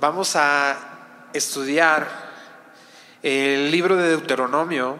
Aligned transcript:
Vamos 0.00 0.36
a 0.36 1.28
estudiar 1.32 2.08
el 3.20 3.68
libro 3.68 3.96
de 3.96 4.10
Deuteronomio 4.10 4.96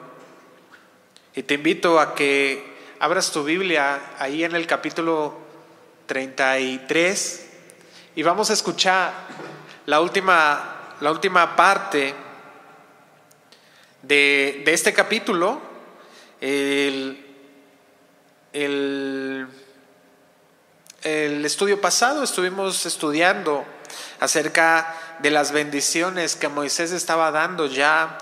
y 1.37 1.45
te 1.45 1.55
invito 1.55 2.01
a 2.01 2.17
que 2.17 2.77
abras 2.99 3.31
tu 3.31 3.45
Biblia 3.45 4.17
ahí 4.19 4.43
en 4.43 4.57
el 4.57 4.67
capítulo 4.67 5.39
33 6.07 7.49
y 8.17 8.25
vamos 8.25 8.51
a 8.51 8.55
escuchar 8.55 9.13
la 9.87 10.01
última, 10.01 10.97
la 11.01 11.13
última 11.13 11.55
parte 11.55 12.13
de, 14.03 14.65
este 14.67 14.93
capítulo. 14.93 15.61
El, 16.41 17.25
el, 18.53 19.47
el 21.05 21.45
estudio 21.45 21.81
pasado 21.81 22.25
estuvimos 22.25 22.85
estudiando 22.85 23.65
acerca 24.21 24.95
de 25.21 25.31
las 25.31 25.53
bendiciones 25.53 26.37
que 26.37 26.49
Moisés 26.49 26.93
estaba 26.93 27.31
dando 27.31 27.67
ya 27.67 28.19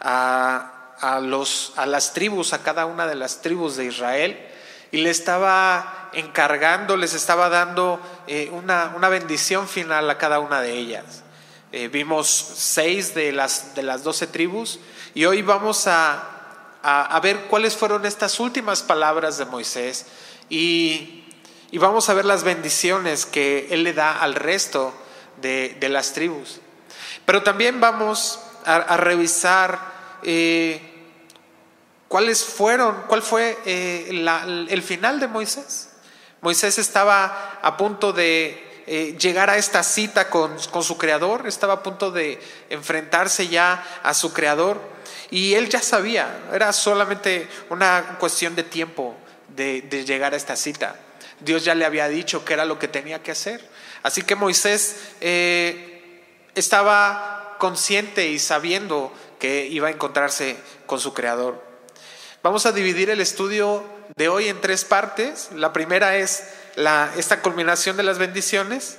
a, 0.00 1.20
los, 1.22 1.72
a 1.76 1.86
las 1.86 2.12
tribus, 2.12 2.52
a 2.52 2.62
cada 2.62 2.86
una 2.86 3.06
de 3.06 3.14
las 3.14 3.42
tribus 3.42 3.76
de 3.76 3.86
Israel, 3.86 4.38
y 4.92 4.98
le 4.98 5.10
estaba 5.10 6.10
encargando, 6.12 6.96
les 6.96 7.14
estaba 7.14 7.48
dando 7.48 8.00
eh, 8.26 8.50
una, 8.52 8.92
una, 8.96 9.08
bendición 9.08 9.68
final 9.68 10.08
a 10.08 10.18
cada 10.18 10.38
una 10.38 10.60
de 10.60 10.72
ellas. 10.72 11.22
Eh, 11.72 11.88
vimos 11.88 12.28
seis 12.28 13.14
de 13.14 13.32
las, 13.32 13.74
de 13.74 13.82
las 13.82 14.04
doce 14.04 14.26
tribus. 14.26 14.78
Y 15.14 15.24
hoy 15.24 15.42
vamos 15.42 15.86
a, 15.88 16.22
a, 16.82 17.20
ver 17.20 17.46
cuáles 17.48 17.76
fueron 17.76 18.06
estas 18.06 18.38
últimas 18.38 18.82
palabras 18.82 19.38
de 19.38 19.44
Moisés. 19.44 20.06
Y, 20.48 21.24
y 21.70 21.78
vamos 21.78 22.08
a 22.08 22.14
ver 22.14 22.24
las 22.24 22.44
bendiciones 22.44 23.26
que 23.26 23.66
él 23.70 23.82
le 23.82 23.92
da 23.92 24.20
al 24.20 24.36
resto 24.36 24.94
de, 25.40 25.88
las 25.88 26.12
tribus. 26.12 26.60
Pero 27.24 27.42
también 27.42 27.80
vamos 27.80 28.40
a, 28.64 28.96
revisar 28.96 29.78
eh, 30.22 30.80
cuáles 32.08 32.44
fueron, 32.44 33.04
cuál 33.06 33.22
fue 33.22 33.58
eh, 33.64 34.08
el 34.68 34.82
final 34.82 35.20
de 35.20 35.28
Moisés. 35.28 35.90
Moisés 36.40 36.78
estaba 36.78 37.58
a 37.62 37.76
punto 37.76 38.12
de 38.12 38.66
eh, 38.88 39.16
llegar 39.18 39.50
a 39.50 39.56
esta 39.56 39.82
cita 39.82 40.30
con, 40.30 40.60
su 40.60 40.96
creador, 40.96 41.48
estaba 41.48 41.74
a 41.74 41.82
punto 41.82 42.12
de 42.12 42.38
enfrentarse 42.70 43.48
ya 43.48 43.84
a 44.04 44.14
su 44.14 44.32
creador 44.32 44.80
y 45.28 45.54
él 45.54 45.68
ya 45.68 45.82
sabía, 45.82 46.44
era 46.52 46.72
solamente 46.72 47.48
una 47.68 48.16
cuestión 48.20 48.54
de 48.54 48.62
tiempo 48.62 49.16
de, 49.48 49.82
de 49.82 50.04
llegar 50.04 50.34
a 50.34 50.36
esta 50.36 50.54
cita. 50.54 50.94
Dios 51.40 51.64
ya 51.64 51.74
le 51.74 51.84
había 51.84 52.06
dicho 52.06 52.44
qué 52.44 52.52
era 52.52 52.64
lo 52.64 52.78
que 52.78 52.86
tenía 52.86 53.20
que 53.24 53.32
hacer. 53.32 53.60
Así 54.06 54.22
que 54.22 54.36
Moisés 54.36 54.94
eh, 55.20 56.12
estaba 56.54 57.56
consciente 57.58 58.28
y 58.28 58.38
sabiendo 58.38 59.12
que 59.40 59.66
iba 59.66 59.88
a 59.88 59.90
encontrarse 59.90 60.56
con 60.86 61.00
su 61.00 61.12
Creador. 61.12 61.60
Vamos 62.40 62.66
a 62.66 62.72
dividir 62.72 63.10
el 63.10 63.20
estudio 63.20 63.82
de 64.14 64.28
hoy 64.28 64.46
en 64.46 64.60
tres 64.60 64.84
partes. 64.84 65.48
La 65.56 65.72
primera 65.72 66.16
es 66.18 66.44
esta 67.16 67.42
culminación 67.42 67.96
de 67.96 68.04
las 68.04 68.18
bendiciones. 68.18 68.98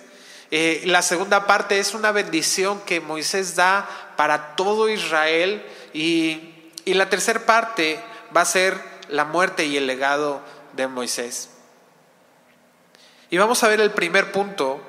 Eh, 0.51 0.81
la 0.83 1.01
segunda 1.01 1.47
parte 1.47 1.79
es 1.79 1.93
una 1.93 2.11
bendición 2.11 2.81
que 2.81 2.99
Moisés 2.99 3.55
da 3.55 3.87
para 4.17 4.57
todo 4.57 4.89
Israel. 4.89 5.65
Y, 5.93 6.69
y 6.83 6.95
la 6.95 7.09
tercera 7.09 7.45
parte 7.45 7.97
va 8.35 8.41
a 8.41 8.45
ser 8.45 8.77
la 9.07 9.23
muerte 9.23 9.67
y 9.67 9.77
el 9.77 9.87
legado 9.87 10.41
de 10.73 10.87
Moisés. 10.87 11.51
Y 13.29 13.37
vamos 13.37 13.63
a 13.63 13.69
ver 13.69 13.79
el 13.79 13.91
primer 13.91 14.33
punto 14.33 14.81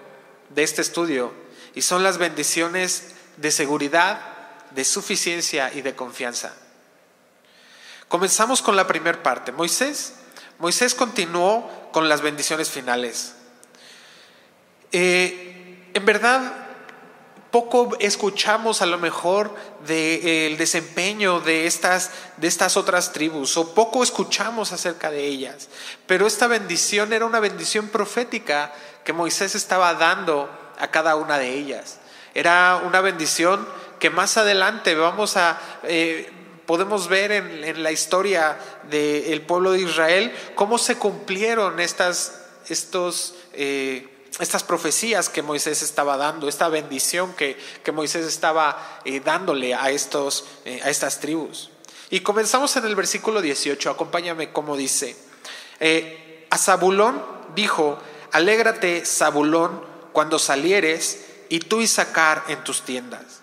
de 0.50 0.62
este 0.62 0.82
estudio 0.82 1.32
y 1.74 1.82
son 1.82 2.02
las 2.02 2.18
bendiciones 2.18 3.14
de 3.36 3.50
seguridad, 3.50 4.20
de 4.70 4.84
suficiencia 4.84 5.72
y 5.72 5.82
de 5.82 5.94
confianza. 5.94 6.54
Comenzamos 8.08 8.62
con 8.62 8.76
la 8.76 8.86
primera 8.86 9.22
parte. 9.22 9.52
Moisés, 9.52 10.14
Moisés 10.58 10.94
continuó 10.94 11.90
con 11.92 12.08
las 12.08 12.20
bendiciones 12.20 12.70
finales. 12.70 13.34
Eh, 14.92 15.90
en 15.92 16.04
verdad, 16.04 16.67
poco 17.50 17.96
escuchamos 17.98 18.82
a 18.82 18.86
lo 18.86 18.98
mejor 18.98 19.54
del 19.86 20.56
desempeño 20.56 21.40
de 21.40 21.66
estas, 21.66 22.10
de 22.36 22.48
estas 22.48 22.76
otras 22.76 23.12
tribus, 23.12 23.56
o 23.56 23.74
poco 23.74 24.02
escuchamos 24.02 24.72
acerca 24.72 25.10
de 25.10 25.24
ellas. 25.24 25.68
Pero 26.06 26.26
esta 26.26 26.46
bendición 26.46 27.12
era 27.12 27.24
una 27.24 27.40
bendición 27.40 27.88
profética 27.88 28.72
que 29.04 29.12
Moisés 29.12 29.54
estaba 29.54 29.94
dando 29.94 30.50
a 30.78 30.90
cada 30.90 31.16
una 31.16 31.38
de 31.38 31.54
ellas. 31.54 31.98
Era 32.34 32.82
una 32.84 33.00
bendición 33.00 33.66
que 33.98 34.10
más 34.10 34.36
adelante 34.36 34.94
vamos 34.94 35.36
a... 35.36 35.58
Eh, 35.84 36.32
podemos 36.66 37.08
ver 37.08 37.32
en, 37.32 37.82
la 37.82 37.92
historia 37.92 38.58
del 38.90 39.40
pueblo 39.40 39.72
de 39.72 39.80
Israel 39.80 40.34
cómo 40.54 40.76
se 40.76 40.98
cumplieron 40.98 41.80
estas, 41.80 42.42
estos, 42.68 43.36
eh, 43.54 44.06
estas 44.38 44.62
profecías 44.62 45.28
que 45.28 45.42
Moisés 45.42 45.82
estaba 45.82 46.16
dando, 46.16 46.48
esta 46.48 46.68
bendición 46.68 47.32
que, 47.34 47.58
que 47.82 47.92
Moisés 47.92 48.26
estaba 48.26 49.00
eh, 49.04 49.20
dándole 49.20 49.74
a, 49.74 49.90
estos, 49.90 50.44
a 50.64 50.90
estas 50.90 51.20
tribus. 51.20 51.70
Y 52.10 52.20
comenzamos 52.20 52.76
en 52.76 52.86
el 52.86 52.94
versículo 52.94 53.42
18, 53.42 53.90
acompáñame 53.90 54.52
como 54.52 54.76
dice, 54.76 55.16
a 56.50 56.58
Zabulón 56.58 57.22
dijo, 57.54 57.98
Alégrate, 58.32 59.04
Zabulón, 59.04 59.82
cuando 60.12 60.38
salieres, 60.38 61.24
y 61.48 61.60
tú 61.60 61.80
Isaacar 61.80 62.44
en 62.48 62.62
tus 62.64 62.82
tiendas. 62.82 63.40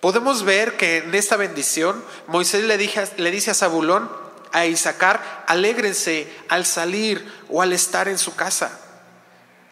Podemos 0.00 0.44
ver 0.44 0.76
que 0.76 0.98
en 0.98 1.14
esta 1.14 1.36
bendición 1.36 2.02
Moisés 2.26 2.64
le, 2.64 2.76
le 2.76 3.30
dice 3.30 3.50
a 3.50 3.54
Zabulón, 3.54 4.10
a 4.52 4.66
Isaacar, 4.66 5.44
alégrense 5.46 6.30
al 6.48 6.66
salir 6.66 7.26
o 7.48 7.62
al 7.62 7.72
estar 7.72 8.08
en 8.08 8.18
su 8.18 8.34
casa. 8.36 8.85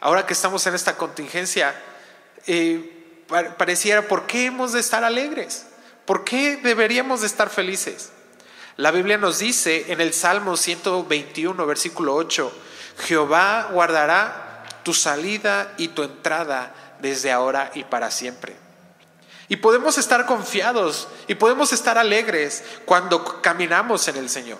Ahora 0.04 0.26
que 0.26 0.34
estamos 0.34 0.66
en 0.66 0.74
esta 0.74 0.98
contingencia, 0.98 1.74
eh, 2.46 3.24
pareciera, 3.56 4.02
¿por 4.06 4.26
qué 4.26 4.44
hemos 4.44 4.74
de 4.74 4.80
estar 4.80 5.02
alegres? 5.02 5.64
¿Por 6.04 6.24
qué 6.24 6.58
deberíamos 6.58 7.22
de 7.22 7.26
estar 7.26 7.48
felices? 7.48 8.10
La 8.76 8.90
Biblia 8.90 9.16
nos 9.16 9.38
dice 9.38 9.90
en 9.90 10.02
el 10.02 10.12
Salmo 10.12 10.58
121, 10.58 11.64
versículo 11.64 12.14
8, 12.16 12.52
Jehová 12.98 13.70
guardará 13.72 14.66
tu 14.82 14.92
salida 14.92 15.72
y 15.78 15.88
tu 15.88 16.02
entrada 16.02 16.74
desde 17.00 17.32
ahora 17.32 17.70
y 17.74 17.84
para 17.84 18.10
siempre. 18.10 18.54
Y 19.48 19.56
podemos 19.56 19.96
estar 19.96 20.26
confiados 20.26 21.08
y 21.28 21.36
podemos 21.36 21.72
estar 21.72 21.96
alegres 21.96 22.62
cuando 22.84 23.40
caminamos 23.40 24.06
en 24.08 24.18
el 24.18 24.28
Señor. 24.28 24.58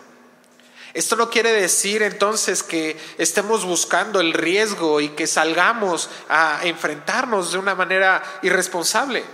Esto 0.94 1.16
no 1.16 1.28
quiere 1.28 1.52
decir 1.52 2.02
entonces 2.02 2.62
que 2.62 2.96
estemos 3.18 3.64
buscando 3.64 4.20
el 4.20 4.32
riesgo 4.32 5.00
y 5.00 5.10
que 5.10 5.26
salgamos 5.26 6.08
a 6.28 6.60
enfrentarnos 6.62 7.52
de 7.52 7.58
una 7.58 7.74
manera 7.74 8.22
irresponsable. 8.42 9.24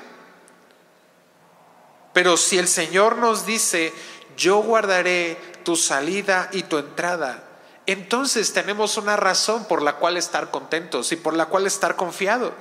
Pero 2.13 2.37
si 2.37 2.59
el 2.59 2.67
Señor 2.67 3.19
nos 3.19 3.47
dice, 3.47 3.93
yo 4.37 4.57
guardaré 4.59 5.39
tu 5.63 5.77
salida 5.77 6.49
y 6.53 6.65
tu 6.65 6.79
entrada 6.79 7.45
entonces 7.93 8.53
tenemos 8.53 8.97
una 8.99 9.17
razón 9.17 9.65
por 9.65 9.83
la 9.83 9.97
cual 9.97 10.17
estar 10.17 10.53
contentos 10.53 11.11
y 11.11 11.17
por 11.17 11.35
la 11.35 11.47
cual 11.47 11.67
estar 11.67 11.97
confiados. 11.97 12.53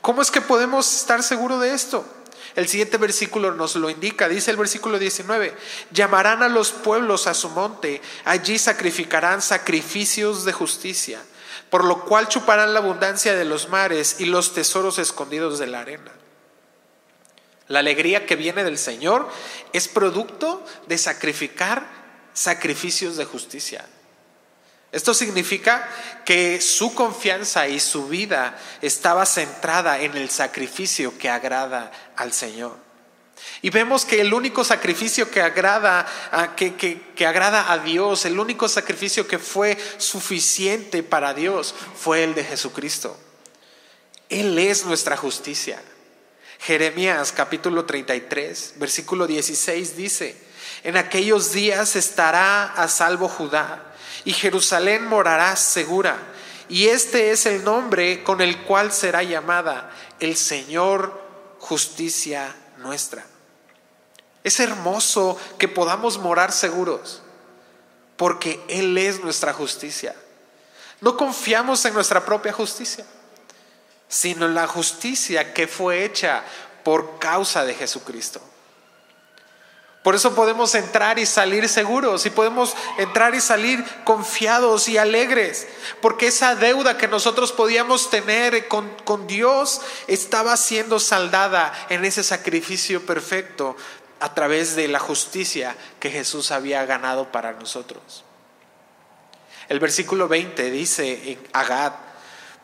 ¿Cómo 0.00 0.20
es 0.20 0.32
que 0.32 0.40
podemos 0.40 0.96
estar 0.96 1.22
seguros 1.22 1.60
de 1.60 1.74
esto? 1.74 2.04
El 2.56 2.68
siguiente 2.68 2.96
versículo 2.96 3.52
nos 3.52 3.76
lo 3.76 3.90
indica, 3.90 4.28
dice 4.28 4.50
el 4.50 4.56
versículo 4.56 4.98
19, 4.98 5.54
llamarán 5.90 6.42
a 6.42 6.48
los 6.48 6.72
pueblos 6.72 7.26
a 7.26 7.34
su 7.34 7.50
monte, 7.50 8.00
allí 8.24 8.58
sacrificarán 8.58 9.42
sacrificios 9.42 10.44
de 10.44 10.52
justicia, 10.52 11.20
por 11.70 11.84
lo 11.84 12.04
cual 12.04 12.28
chuparán 12.28 12.72
la 12.72 12.80
abundancia 12.80 13.34
de 13.36 13.44
los 13.44 13.68
mares 13.68 14.16
y 14.18 14.26
los 14.26 14.54
tesoros 14.54 14.98
escondidos 14.98 15.58
de 15.58 15.66
la 15.66 15.80
arena. 15.80 16.12
La 17.68 17.80
alegría 17.80 18.24
que 18.24 18.36
viene 18.36 18.64
del 18.64 18.78
Señor 18.78 19.28
es 19.74 19.88
producto 19.88 20.64
de 20.86 20.96
sacrificar 20.96 21.86
sacrificios 22.32 23.16
de 23.16 23.26
justicia. 23.26 23.84
Esto 24.90 25.12
significa 25.12 25.86
que 26.24 26.60
su 26.60 26.94
confianza 26.94 27.68
y 27.68 27.78
su 27.78 28.08
vida 28.08 28.58
estaba 28.80 29.26
centrada 29.26 30.00
en 30.00 30.16
el 30.16 30.30
sacrificio 30.30 31.18
que 31.18 31.28
agrada 31.28 31.92
al 32.16 32.32
Señor. 32.32 32.76
Y 33.60 33.70
vemos 33.70 34.04
que 34.04 34.20
el 34.20 34.32
único 34.32 34.64
sacrificio 34.64 35.30
que 35.30 35.42
agrada, 35.42 36.06
a, 36.32 36.56
que, 36.56 36.74
que 36.74 37.26
agrada 37.26 37.70
a 37.70 37.78
Dios, 37.78 38.24
el 38.24 38.40
único 38.40 38.68
sacrificio 38.68 39.28
que 39.28 39.38
fue 39.38 39.76
suficiente 39.98 41.02
para 41.02 41.34
Dios 41.34 41.74
fue 41.94 42.24
el 42.24 42.34
de 42.34 42.44
Jesucristo. 42.44 43.16
Él 44.28 44.58
es 44.58 44.86
nuestra 44.86 45.16
justicia. 45.16 45.80
Jeremías 46.60 47.30
capítulo 47.32 47.84
33, 47.84 48.74
versículo 48.76 49.26
16 49.26 49.96
dice, 49.96 50.36
en 50.82 50.96
aquellos 50.96 51.52
días 51.52 51.94
estará 51.94 52.72
a 52.72 52.88
salvo 52.88 53.28
Judá 53.28 53.87
y 54.28 54.34
Jerusalén 54.34 55.06
morará 55.06 55.56
segura, 55.56 56.18
y 56.68 56.88
este 56.88 57.30
es 57.30 57.46
el 57.46 57.64
nombre 57.64 58.22
con 58.22 58.42
el 58.42 58.62
cual 58.64 58.92
será 58.92 59.22
llamada 59.22 59.90
el 60.20 60.36
Señor 60.36 61.18
justicia 61.58 62.54
nuestra. 62.76 63.24
Es 64.44 64.60
hermoso 64.60 65.40
que 65.56 65.66
podamos 65.66 66.18
morar 66.18 66.52
seguros, 66.52 67.22
porque 68.18 68.62
Él 68.68 68.98
es 68.98 69.24
nuestra 69.24 69.54
justicia. 69.54 70.14
No 71.00 71.16
confiamos 71.16 71.82
en 71.86 71.94
nuestra 71.94 72.22
propia 72.22 72.52
justicia, 72.52 73.06
sino 74.08 74.44
en 74.44 74.54
la 74.54 74.66
justicia 74.66 75.54
que 75.54 75.66
fue 75.66 76.04
hecha 76.04 76.44
por 76.84 77.18
causa 77.18 77.64
de 77.64 77.72
Jesucristo. 77.72 78.42
Por 80.02 80.14
eso 80.14 80.34
podemos 80.34 80.74
entrar 80.74 81.18
y 81.18 81.26
salir 81.26 81.68
seguros 81.68 82.24
y 82.24 82.30
podemos 82.30 82.74
entrar 82.98 83.34
y 83.34 83.40
salir 83.40 83.84
confiados 84.04 84.88
y 84.88 84.96
alegres, 84.96 85.66
porque 86.00 86.28
esa 86.28 86.54
deuda 86.54 86.96
que 86.96 87.08
nosotros 87.08 87.50
podíamos 87.52 88.08
tener 88.08 88.68
con, 88.68 88.88
Dios 89.26 89.80
estaba 90.06 90.56
siendo 90.56 91.00
saldada 91.00 91.72
en 91.90 92.04
ese 92.04 92.22
sacrificio 92.22 93.04
perfecto 93.04 93.76
a 94.20 94.34
través 94.34 94.76
de 94.76 94.86
la 94.86 95.00
justicia 95.00 95.76
que 95.98 96.10
Jesús 96.10 96.52
había 96.52 96.86
ganado 96.86 97.32
para 97.32 97.52
nosotros. 97.52 98.24
El 99.68 99.80
versículo 99.80 100.28
20 100.28 100.70
dice 100.70 101.32
en 101.32 101.46
Agad, 101.52 101.92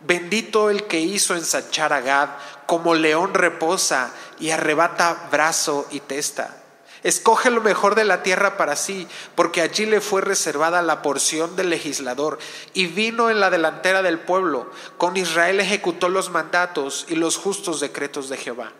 bendito 0.00 0.70
el 0.70 0.86
que 0.86 1.00
hizo 1.00 1.34
ensanchar 1.34 1.92
a 1.92 1.96
Agad, 1.96 2.30
como 2.66 2.94
león 2.94 3.34
reposa 3.34 4.12
y 4.38 4.50
arrebata 4.50 5.28
brazo 5.30 5.86
y 5.90 6.00
testa. 6.00 6.63
Escoge 7.04 7.50
lo 7.50 7.60
mejor 7.60 7.94
de 7.94 8.04
la 8.04 8.22
tierra 8.22 8.56
para 8.56 8.76
sí, 8.76 9.06
porque 9.34 9.60
allí 9.60 9.84
le 9.84 10.00
fue 10.00 10.22
reservada 10.22 10.80
la 10.80 11.02
porción 11.02 11.54
del 11.54 11.68
legislador, 11.68 12.38
y 12.72 12.86
vino 12.86 13.28
en 13.28 13.40
la 13.40 13.50
delantera 13.50 14.02
del 14.02 14.18
pueblo. 14.18 14.70
Con 14.96 15.18
Israel 15.18 15.60
ejecutó 15.60 16.08
los 16.08 16.30
mandatos 16.30 17.04
y 17.10 17.16
los 17.16 17.36
justos 17.36 17.78
decretos 17.78 18.30
de 18.30 18.38
Jehová. 18.38 18.72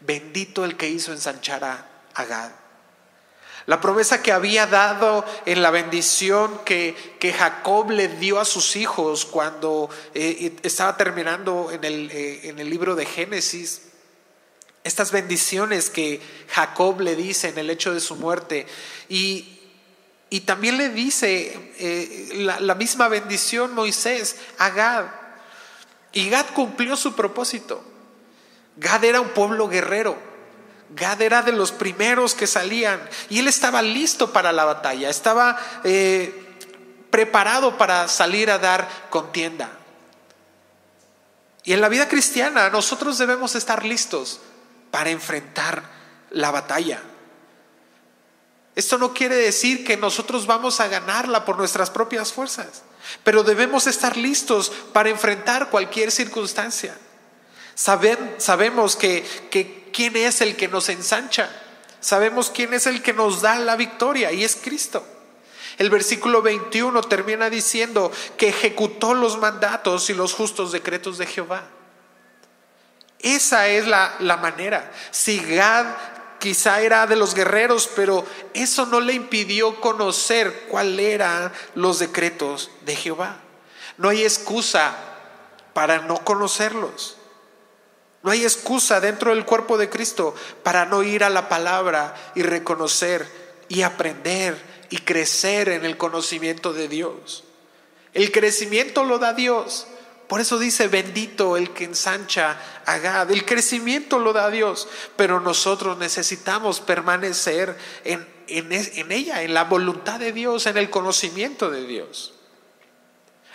Bendito 0.00 0.64
el 0.64 0.78
que 0.78 0.88
hizo 0.88 1.12
ensanchar 1.12 1.64
a 1.64 1.86
Agad. 2.14 2.52
La 3.66 3.80
promesa 3.82 4.22
que 4.22 4.32
había 4.32 4.66
dado 4.66 5.24
en 5.44 5.60
la 5.60 5.70
bendición 5.70 6.62
que, 6.64 6.96
Jacob 7.20 7.90
le 7.90 8.08
dio 8.08 8.40
a 8.40 8.46
sus 8.46 8.74
hijos 8.74 9.26
cuando 9.26 9.90
eh, 10.14 10.56
estaba 10.62 10.96
terminando 10.96 11.70
en 11.70 11.84
el, 11.84 12.10
eh, 12.10 12.48
en 12.48 12.58
el 12.58 12.70
libro 12.70 12.94
de 12.96 13.04
Génesis. 13.04 13.91
Estas 14.84 15.12
bendiciones 15.12 15.90
que 15.90 16.20
Jacob 16.48 17.00
le 17.00 17.14
dice 17.14 17.50
en 17.50 17.58
el 17.58 17.70
hecho 17.70 17.94
de 17.94 18.00
su 18.00 18.16
muerte. 18.16 18.66
Y, 19.08 19.60
y 20.28 20.40
también 20.40 20.76
le 20.76 20.88
dice 20.88 21.72
eh, 21.78 22.32
la, 22.60 22.74
misma 22.74 23.06
bendición 23.08 23.74
Moisés 23.74 24.36
a 24.58 24.70
Gad. 24.70 25.04
Y 26.12 26.28
Gad 26.30 26.46
cumplió 26.54 26.96
su 26.96 27.14
propósito. 27.14 27.84
Gad 28.76 29.04
era 29.04 29.20
un 29.20 29.28
pueblo 29.28 29.68
guerrero. 29.68 30.16
Gad 30.90 31.22
era 31.22 31.42
de 31.42 31.52
los 31.52 31.70
primeros 31.70 32.34
que 32.34 32.46
salían 32.46 33.00
y 33.30 33.38
él 33.38 33.48
estaba 33.48 33.80
listo 33.80 34.32
para 34.32 34.52
la 34.52 34.64
batalla, 34.64 35.08
estaba 35.08 35.58
eh, 35.84 36.58
preparado 37.10 37.78
para 37.78 38.08
salir 38.08 38.50
a 38.50 38.58
dar 38.58 38.86
contienda. 39.08 39.70
Y 41.64 41.72
en 41.72 41.80
la 41.80 41.88
vida 41.88 42.08
cristiana 42.08 42.68
nosotros 42.68 43.16
debemos 43.16 43.54
estar 43.54 43.86
listos 43.86 44.40
para 44.92 45.10
enfrentar 45.10 45.82
la 46.30 46.52
batalla. 46.52 47.02
Esto 48.76 48.98
no 48.98 49.12
quiere 49.12 49.34
decir 49.34 49.84
que 49.84 49.96
nosotros 49.96 50.46
vamos 50.46 50.80
a 50.80 50.86
ganarla 50.86 51.44
por 51.44 51.56
nuestras 51.58 51.90
propias 51.90 52.32
fuerzas, 52.32 52.82
pero 53.24 53.42
debemos 53.42 53.88
estar 53.88 54.16
listos 54.16 54.70
para 54.92 55.08
enfrentar 55.08 55.70
cualquier 55.70 56.12
circunstancia. 56.12 56.96
sabemos 57.74 58.94
que, 58.94 59.26
que 59.50 59.90
quién 59.92 60.16
es 60.16 60.40
el 60.40 60.56
que 60.56 60.68
nos 60.68 60.88
ensancha. 60.90 61.50
Sabemos 62.00 62.50
quién 62.50 62.74
es 62.74 62.86
el 62.86 63.02
que 63.02 63.12
nos 63.12 63.40
da 63.40 63.58
la 63.58 63.76
victoria 63.76 64.30
y 64.30 64.44
es 64.44 64.56
Cristo. 64.56 65.06
El 65.78 65.88
versículo 65.88 66.42
21 66.42 67.00
termina 67.02 67.48
diciendo 67.48 68.12
que 68.36 68.48
ejecutó 68.48 69.14
los 69.14 69.38
mandatos 69.38 70.10
y 70.10 70.14
los 70.14 70.34
justos 70.34 70.70
decretos 70.70 71.16
de 71.16 71.26
Jehová. 71.26 71.64
Esa 73.22 73.68
es 73.68 73.86
la, 73.86 74.14
la 74.18 74.36
manera. 74.36 74.90
Si 75.10 75.38
Gad 75.38 75.86
quizá 76.38 76.80
era 76.80 77.06
de 77.06 77.14
los 77.14 77.34
guerreros, 77.34 77.88
pero 77.94 78.26
eso 78.52 78.84
no 78.86 79.00
le 79.00 79.14
impidió 79.14 79.80
conocer 79.80 80.66
cuáles 80.68 81.06
eran 81.06 81.52
los 81.76 82.00
decretos 82.00 82.70
de 82.84 82.96
Jehová. 82.96 83.36
No 83.96 84.08
hay 84.08 84.24
excusa 84.24 84.96
para 85.72 86.00
no 86.00 86.24
conocerlos. 86.24 87.16
No 88.22 88.30
hay 88.30 88.42
excusa 88.42 89.00
dentro 89.00 89.34
del 89.34 89.44
cuerpo 89.44 89.78
de 89.78 89.88
Cristo 89.88 90.34
para 90.62 90.84
no 90.84 91.02
ir 91.02 91.24
a 91.24 91.30
la 91.30 91.48
palabra 91.48 92.14
y 92.34 92.42
reconocer 92.42 93.26
y 93.68 93.82
aprender 93.82 94.56
y 94.90 94.98
crecer 94.98 95.68
en 95.68 95.84
el 95.84 95.96
conocimiento 95.96 96.72
de 96.72 96.88
Dios. 96.88 97.44
El 98.14 98.30
crecimiento 98.30 99.04
lo 99.04 99.18
da 99.18 99.32
Dios. 99.32 99.86
Por 100.32 100.40
eso 100.40 100.58
dice, 100.58 100.88
bendito 100.88 101.58
el 101.58 101.74
que 101.74 101.84
ensancha 101.84 102.58
a 102.86 102.96
Gad. 102.96 103.30
El 103.30 103.44
crecimiento 103.44 104.18
lo 104.18 104.32
da 104.32 104.48
Dios, 104.48 104.88
pero 105.14 105.40
nosotros 105.40 105.98
necesitamos 105.98 106.80
permanecer 106.80 107.76
en, 108.02 108.26
en 108.46 109.12
ella, 109.12 109.42
en 109.42 109.52
la 109.52 109.64
voluntad 109.64 110.18
de 110.18 110.32
Dios, 110.32 110.64
en 110.64 110.78
el 110.78 110.88
conocimiento 110.88 111.70
de 111.70 111.86
Dios. 111.86 112.32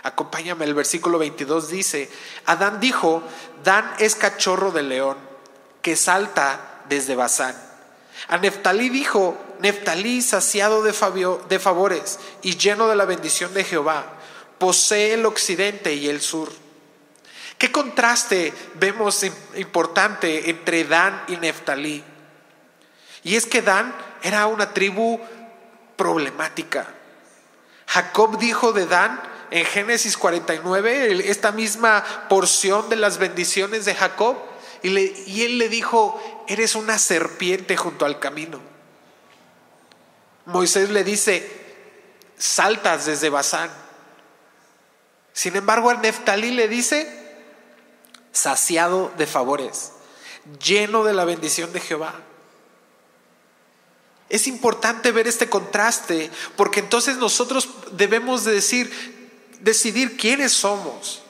Acompáñame, 0.03 0.65
el 0.65 0.75
versículo 0.75 1.17
22 1.17 1.67
dice, 1.67 2.11
Adán 2.45 2.79
dijo, 2.79 3.23
Dan 3.63 3.95
es 3.97 4.13
cachorro 4.13 4.69
de 4.71 4.83
león, 4.83 5.17
que 5.81 5.95
salta 5.95 6.83
desde 6.87 7.15
Bazán. 7.15 7.55
A 8.27 8.37
Neftalí 8.37 8.89
dijo, 8.89 9.35
Neftalí 9.61 10.21
saciado 10.21 10.83
de, 10.83 10.93
de 11.49 11.57
favores 11.57 12.19
y 12.43 12.55
lleno 12.55 12.87
de 12.87 12.95
la 12.95 13.05
bendición 13.05 13.51
de 13.55 13.63
Jehová, 13.63 14.13
posee 14.59 15.15
el 15.15 15.25
occidente 15.25 15.95
y 15.95 16.07
el 16.07 16.21
sur. 16.21 16.66
¿Qué 17.57 17.71
contraste 17.71 18.53
vemos 18.75 19.23
importante 19.55 20.49
entre 20.49 20.83
Dan 20.83 21.23
y 21.27 21.37
Neftalí? 21.37 22.03
Y 23.23 23.35
es 23.35 23.45
que 23.45 23.61
Dan 23.61 23.95
era 24.21 24.47
una 24.47 24.73
tribu 24.73 25.19
problemática. 25.95 26.87
Jacob 27.87 28.37
dijo 28.37 28.73
de 28.73 28.85
Dan, 28.85 29.19
en 29.49 29.65
Génesis 29.65 30.17
49 30.17 31.29
esta 31.29 31.51
misma 31.51 32.03
porción 32.29 32.89
de 32.89 32.97
las 32.97 33.17
bendiciones 33.17 33.85
de 33.85 33.95
Jacob 33.95 34.37
y, 34.83 35.43
él 35.43 35.57
le 35.57 35.69
dijo, 35.69 36.45
eres 36.47 36.75
una 36.75 36.99
serpiente 36.99 37.75
junto 37.75 38.05
al 38.05 38.19
camino. 38.19 38.61
Moisés 40.45 40.91
le 40.91 41.03
dice, 41.03 41.49
saltas 42.37 43.05
desde 43.07 43.29
Bazán. 43.29 43.69
Sin 45.33 45.55
embargo, 45.55 45.89
a 45.89 45.95
Neftalí 45.95 46.51
le 46.51 46.67
dice, 46.67 47.16
saciado 48.37 49.11
de 49.17 49.25
favores, 49.25 49.91
lleno 50.63 51.03
de 51.03 51.13
la 51.13 51.25
bendición 51.25 51.73
de 51.73 51.79
Jehová. 51.79 52.15
Es 54.29 54.47
importante 54.47 55.11
ver 55.11 55.27
este 55.27 55.49
contraste 55.49 56.29
porque 56.55 56.81
entonces 56.81 57.17
nosotros 57.17 57.69
debemos 57.91 58.43
de 58.43 58.53
decir, 58.53 59.57
decidir 59.61 60.17
quiénes 60.17 60.53
somos. 60.53 61.21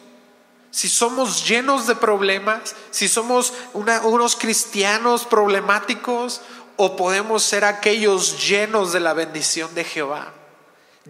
Si 0.71 0.89
somos 0.89 1.47
llenos 1.47 1.87
de 1.87 1.95
problemas, 1.95 2.75
si 2.91 3.07
somos 3.07 3.53
unos 3.73 4.35
cristianos 4.35 5.25
problemáticos 5.25 6.41
o 6.75 6.95
podemos 6.95 7.43
ser 7.43 7.65
aquellos 7.65 8.47
llenos 8.47 8.93
de 8.93 8.99
la 8.99 9.13
bendición 9.13 9.73
de 9.73 9.83
Jehová, 9.83 10.33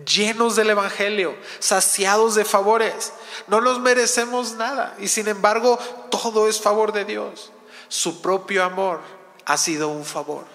llenos 0.05 0.55
del 0.55 0.69
Evangelio, 0.69 1.35
saciados 1.59 2.35
de 2.35 2.45
favores. 2.45 3.13
No 3.47 3.61
nos 3.61 3.79
merecemos 3.79 4.53
nada 4.53 4.95
y 4.99 5.07
sin 5.07 5.27
embargo 5.27 5.77
todo 6.11 6.47
es 6.47 6.61
favor 6.61 6.93
de 6.93 7.05
Dios. 7.05 7.51
Su 7.87 8.21
propio 8.21 8.63
amor 8.63 9.01
ha 9.45 9.57
sido 9.57 9.89
un 9.89 10.05
favor. 10.05 10.45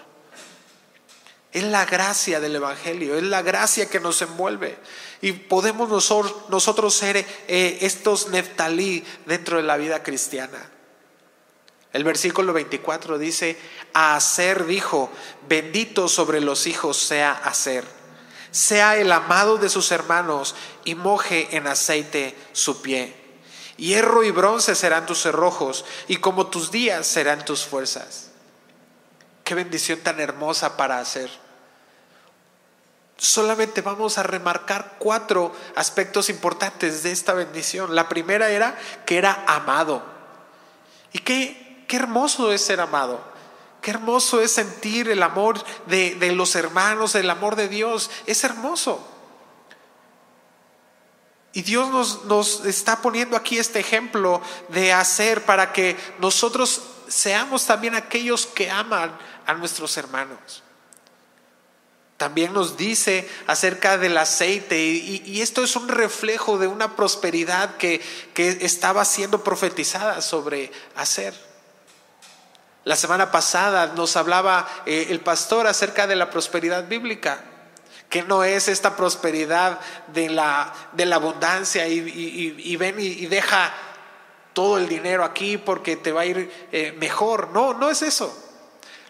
Es 1.53 1.65
la 1.65 1.85
gracia 1.85 2.41
del 2.41 2.57
Evangelio, 2.57 3.17
es 3.17 3.25
la 3.25 3.43
gracia 3.43 3.89
que 3.89 4.01
nos 4.01 4.23
envuelve. 4.23 4.79
Y 5.21 5.33
podemos 5.33 5.89
nosotros, 5.89 6.95
ser 6.95 7.19
eh, 7.19 7.79
estos 7.83 8.29
neftalí 8.29 9.05
dentro 9.27 9.59
de 9.59 9.63
la 9.63 9.77
vida 9.77 10.03
cristiana. 10.03 10.71
El 11.93 12.05
versículo 12.05 12.55
24 12.55 13.19
dice, 13.19 13.59
a 13.93 14.17
hacer 14.17 14.65
dijo, 14.65 15.11
bendito 15.47 16.09
sobre 16.09 16.41
los 16.41 16.67
hijos 16.67 16.97
sea 16.97 17.33
hacer, 17.33 17.85
sea 18.53 18.97
el 18.97 19.11
amado 19.11 19.57
de 19.57 19.69
sus 19.69 19.91
hermanos 19.91 20.55
y 20.85 20.95
moje 20.95 21.57
en 21.57 21.67
aceite 21.67 22.37
su 22.53 22.81
pie. 22.81 23.17
Hierro 23.77 24.23
y 24.23 24.31
bronce 24.31 24.75
serán 24.75 25.07
tus 25.07 25.23
cerrojos 25.23 25.85
y 26.07 26.19
como 26.19 26.47
tus 26.47 26.71
días 26.71 27.07
serán 27.07 27.45
tus 27.45 27.65
fuerzas. 27.65 28.29
Qué 29.43 29.55
bendición 29.55 29.99
tan 30.01 30.21
hermosa 30.21 30.77
para 30.77 31.01
hacer. 31.01 31.31
solamente 33.17 33.83
vamos 33.83 34.19
a 34.19 34.25
remarcar 34.25 34.97
cuatro 34.99 35.53
aspectos 35.77 36.29
importantes 36.29 37.03
de 37.03 37.13
esta 37.13 37.33
bendición. 37.35 37.95
La 37.95 38.09
primera 38.09 38.51
era 38.51 38.77
que 39.07 39.17
era 39.17 39.45
amado. 39.47 40.03
Y 41.13 41.21
qué, 41.21 41.85
qué 41.89 41.97
hermoso 41.97 42.53
es 42.53 42.65
ser 42.65 42.81
amado. 42.81 43.32
Qué 43.83 43.91
hermoso 43.91 44.41
es 44.41 44.53
sentir 44.53 45.09
el 45.11 45.25
amor 45.25 45.63
de, 45.87 46.33
los 46.37 46.55
hermanos, 46.55 47.17
el 47.17 47.29
amor 47.29 47.57
de 47.57 47.69
Dios. 47.69 48.11
Es 48.27 48.45
hermoso. 48.45 49.05
Y 51.53 51.63
Dios 51.63 52.25
nos, 52.25 52.65
está 52.65 53.03
poniendo 53.03 53.37
aquí 53.37 53.59
este 53.59 53.81
ejemplo 53.81 54.41
de 54.69 54.93
hacer 54.93 55.45
para 55.45 55.73
que 55.73 55.97
nosotros 56.21 56.81
seamos 57.09 57.67
también 57.67 57.97
aquellos 57.97 58.47
que 58.47 58.71
aman 58.71 59.19
a 59.47 59.55
nuestros 59.55 59.97
hermanos. 59.97 60.63
También 62.17 62.53
nos 62.53 62.77
dice 62.77 63.29
acerca 63.49 63.99
del 63.99 64.17
aceite 64.17 64.81
y, 64.81 65.41
esto 65.41 65.65
es 65.65 65.75
un 65.75 65.89
reflejo 65.89 66.57
de 66.57 66.69
una 66.69 66.95
prosperidad 66.95 67.77
que, 67.79 68.01
estaba 68.37 69.05
siendo 69.05 69.43
profetizada 69.43 70.23
sobre 70.23 70.71
hacer. 70.95 71.52
La 72.85 72.97
semana 72.97 73.31
pasada 73.31 73.93
nos 73.95 74.17
hablaba 74.17 74.69
eh, 74.87 75.07
el 75.11 75.21
pastor 75.21 75.67
acerca 75.67 76.07
de 76.07 76.17
la 76.17 76.31
prosperidad 76.31 76.89
bíblica, 76.89 77.45
que 78.09 78.23
no 78.23 78.43
es 78.43 78.69
esta 78.69 78.97
prosperidad 78.97 79.79
de 80.09 80.29
la, 80.29 80.73
de 80.93 81.07
la 81.07 81.17
abundancia 81.17 81.87
y, 81.87 82.77
ven 82.77 82.97
y, 82.99 83.27
deja 83.27 83.73
todo 84.53 84.79
el 84.79 84.89
dinero 84.89 85.25
aquí 85.25 85.57
porque 85.57 85.97
te 85.97 86.13
va 86.13 86.23
a 86.23 86.27
ir 86.27 86.69
eh, 86.73 86.95
mejor. 86.99 87.51
No, 87.53 87.73
no 87.73 87.89
es 87.89 88.03
eso. 88.03 88.37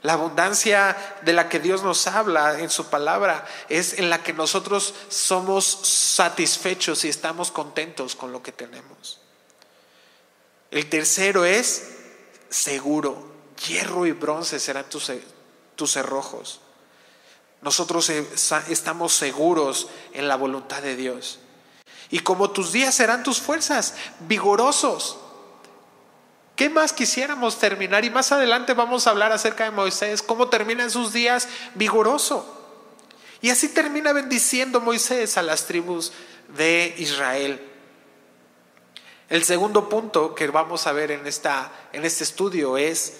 La 0.02 0.14
abundancia 0.14 0.96
de 1.22 1.32
la 1.32 1.48
que 1.48 1.60
Dios 1.60 1.82
nos 1.82 2.06
habla 2.08 2.58
en 2.58 2.70
su 2.70 2.90
palabra 2.90 3.46
es 3.68 3.98
en 3.98 4.10
la 4.10 4.22
que 4.22 4.32
nosotros 4.32 4.94
somos 5.08 5.64
satisfechos 5.66 7.04
y 7.04 7.08
estamos 7.08 7.50
contentos 7.50 8.16
con 8.16 8.32
lo 8.32 8.42
que 8.42 8.52
tenemos. 8.52 9.20
El 10.70 10.88
tercero 10.88 11.44
es 11.44 11.88
seguro. 12.50 13.31
Hierro 13.66 14.06
y 14.06 14.12
bronce 14.12 14.58
serán 14.58 14.88
tus, 14.88 15.10
tus 15.76 15.92
cerrojos. 15.92 16.60
Nosotros 17.62 18.10
e, 18.10 18.26
estamos 18.68 19.14
seguros 19.14 19.88
en 20.12 20.28
la 20.28 20.36
voluntad 20.36 20.82
de 20.82 20.96
Dios. 20.96 21.38
Y 22.10 22.18
como 22.18 22.50
tus 22.50 22.72
días 22.72 22.94
serán 22.94 23.22
tus 23.22 23.40
fuerzas, 23.40 23.94
vigorosos. 24.20 25.18
¿Qué 26.56 26.68
más 26.68 26.92
quisiéramos 26.92 27.58
terminar? 27.58 28.04
Y 28.04 28.10
más 28.10 28.32
adelante 28.32 28.74
vamos 28.74 29.06
a 29.06 29.10
hablar 29.10 29.32
acerca 29.32 29.64
de 29.64 29.70
Moisés, 29.70 30.22
cómo 30.22 30.48
termina 30.48 30.90
sus 30.90 31.12
días 31.12 31.48
vigoroso. 31.74 32.58
Y 33.40 33.50
así 33.50 33.68
termina 33.68 34.12
bendiciendo 34.12 34.80
Moisés 34.80 35.36
a 35.38 35.42
las 35.42 35.66
tribus 35.66 36.12
de 36.56 36.94
Israel. 36.98 37.60
El 39.30 39.44
segundo 39.44 39.88
punto 39.88 40.34
que 40.34 40.46
vamos 40.48 40.86
a 40.86 40.92
ver 40.92 41.10
en, 41.10 41.26
esta, 41.26 41.72
en 41.92 42.04
este 42.04 42.24
estudio 42.24 42.76
es 42.76 43.14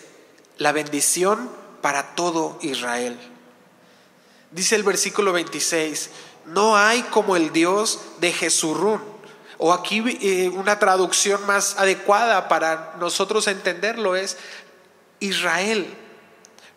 la 0.63 0.73
bendición 0.73 1.51
para 1.81 2.15
todo 2.15 2.59
Israel. 2.63 3.19
Dice 4.53 4.77
el 4.77 4.83
versículo 4.85 5.33
26, 5.33 6.11
no 6.47 6.77
hay 6.77 7.03
como 7.03 7.37
el 7.37 7.53
Dios 7.53 8.01
de 8.21 8.33
Jesurún 8.33 9.01
o 9.59 9.73
aquí 9.73 10.03
eh, 10.21 10.49
una 10.49 10.79
traducción 10.79 11.45
más 11.47 11.79
adecuada 11.79 12.49
para 12.49 12.97
nosotros 12.99 13.47
entenderlo 13.47 14.17
es 14.17 14.37
Israel. 15.21 15.87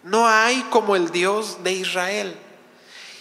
No 0.03 0.27
hay 0.27 0.61
como 0.69 0.95
el 0.95 1.09
Dios 1.11 1.63
de 1.63 1.73
Israel. 1.73 2.35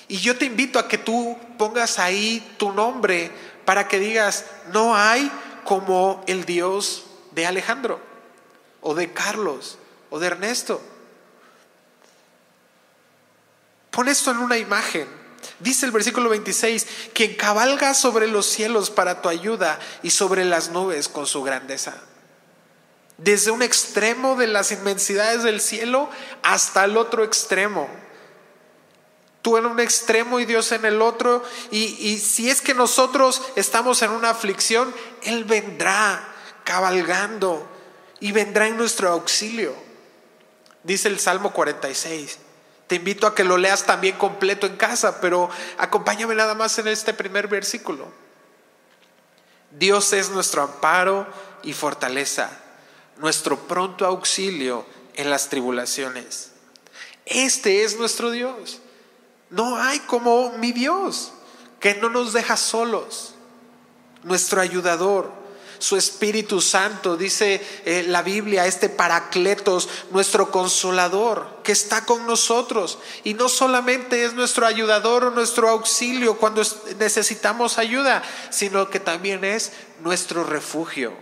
Y 0.06 0.18
yo 0.18 0.36
te 0.36 0.44
invito 0.44 0.78
a 0.78 0.86
que 0.86 0.98
tú 0.98 1.38
pongas 1.56 1.98
ahí 1.98 2.46
tu 2.58 2.72
nombre 2.72 3.30
para 3.64 3.88
que 3.88 3.98
digas, 3.98 4.44
no 4.72 4.94
hay 4.94 5.30
como 5.64 6.22
el 6.26 6.44
Dios 6.44 7.06
de 7.30 7.46
Alejandro, 7.46 8.00
o 8.82 8.94
de 8.94 9.14
Carlos, 9.14 9.78
o 10.14 10.20
de 10.20 10.28
Ernesto. 10.28 10.80
Pon 13.90 14.06
esto 14.06 14.30
en 14.30 14.36
una 14.36 14.58
imagen. 14.58 15.08
Dice 15.58 15.86
el 15.86 15.90
versículo 15.90 16.30
26, 16.30 16.86
quien 17.12 17.34
cabalga 17.34 17.94
sobre 17.94 18.28
los 18.28 18.46
cielos 18.46 18.90
para 18.90 19.20
tu 19.20 19.28
ayuda 19.28 19.80
y 20.04 20.10
sobre 20.10 20.44
las 20.44 20.68
nubes 20.68 21.08
con 21.08 21.26
su 21.26 21.42
grandeza. 21.42 21.96
Desde 23.18 23.50
un 23.50 23.60
extremo 23.60 24.36
de 24.36 24.46
las 24.46 24.70
inmensidades 24.70 25.42
del 25.42 25.60
cielo 25.60 26.08
hasta 26.44 26.84
el 26.84 26.96
otro 26.96 27.24
extremo. 27.24 27.88
Tú 29.42 29.56
en 29.56 29.66
un 29.66 29.80
extremo 29.80 30.38
y 30.38 30.44
Dios 30.44 30.70
en 30.70 30.84
el 30.84 31.02
otro. 31.02 31.42
Y, 31.72 31.86
y 31.98 32.20
si 32.20 32.50
es 32.50 32.60
que 32.60 32.72
nosotros 32.72 33.42
estamos 33.56 34.00
en 34.02 34.12
una 34.12 34.30
aflicción, 34.30 34.94
Él 35.22 35.42
vendrá 35.42 36.24
cabalgando 36.62 37.68
y 38.20 38.30
vendrá 38.30 38.68
en 38.68 38.76
nuestro 38.76 39.10
auxilio. 39.10 39.83
Dice 40.84 41.08
el 41.08 41.18
Salmo 41.18 41.52
46. 41.52 42.38
Te 42.86 42.96
invito 42.96 43.26
a 43.26 43.34
que 43.34 43.44
lo 43.44 43.56
leas 43.56 43.84
también 43.84 44.16
completo 44.18 44.66
en 44.66 44.76
casa, 44.76 45.20
pero 45.20 45.48
acompáñame 45.78 46.34
nada 46.34 46.54
más 46.54 46.78
en 46.78 46.88
este 46.88 47.14
primer 47.14 47.48
versículo. 47.48 48.06
Dios 49.70 50.12
es 50.12 50.30
nuestro 50.30 50.62
amparo 50.62 51.26
y 51.62 51.72
fortaleza, 51.72 52.50
nuestro 53.16 53.66
pronto 53.66 54.04
auxilio 54.06 54.86
en 55.14 55.30
las 55.30 55.48
tribulaciones. 55.48 56.50
Este 57.24 57.84
es 57.84 57.98
nuestro 57.98 58.30
Dios. 58.30 58.80
No 59.48 59.76
hay 59.76 60.00
como 60.00 60.52
mi 60.58 60.72
Dios, 60.72 61.32
que 61.80 61.94
no 61.94 62.10
nos 62.10 62.34
deja 62.34 62.56
solos, 62.58 63.34
nuestro 64.22 64.60
ayudador 64.60 65.43
su 65.78 65.96
Espíritu 65.96 66.60
Santo, 66.60 67.16
dice 67.16 67.60
eh, 67.84 68.04
la 68.06 68.22
Biblia, 68.22 68.66
este 68.66 68.88
Paracletos, 68.88 69.88
nuestro 70.10 70.50
consolador, 70.50 71.60
que 71.62 71.72
está 71.72 72.04
con 72.04 72.26
nosotros. 72.26 72.98
Y 73.24 73.34
no 73.34 73.48
solamente 73.48 74.24
es 74.24 74.34
nuestro 74.34 74.66
ayudador 74.66 75.24
o 75.24 75.30
nuestro 75.30 75.68
auxilio 75.68 76.36
cuando 76.38 76.62
necesitamos 76.98 77.78
ayuda, 77.78 78.22
sino 78.50 78.90
que 78.90 79.00
también 79.00 79.44
es 79.44 79.72
nuestro 80.00 80.44
refugio. 80.44 81.12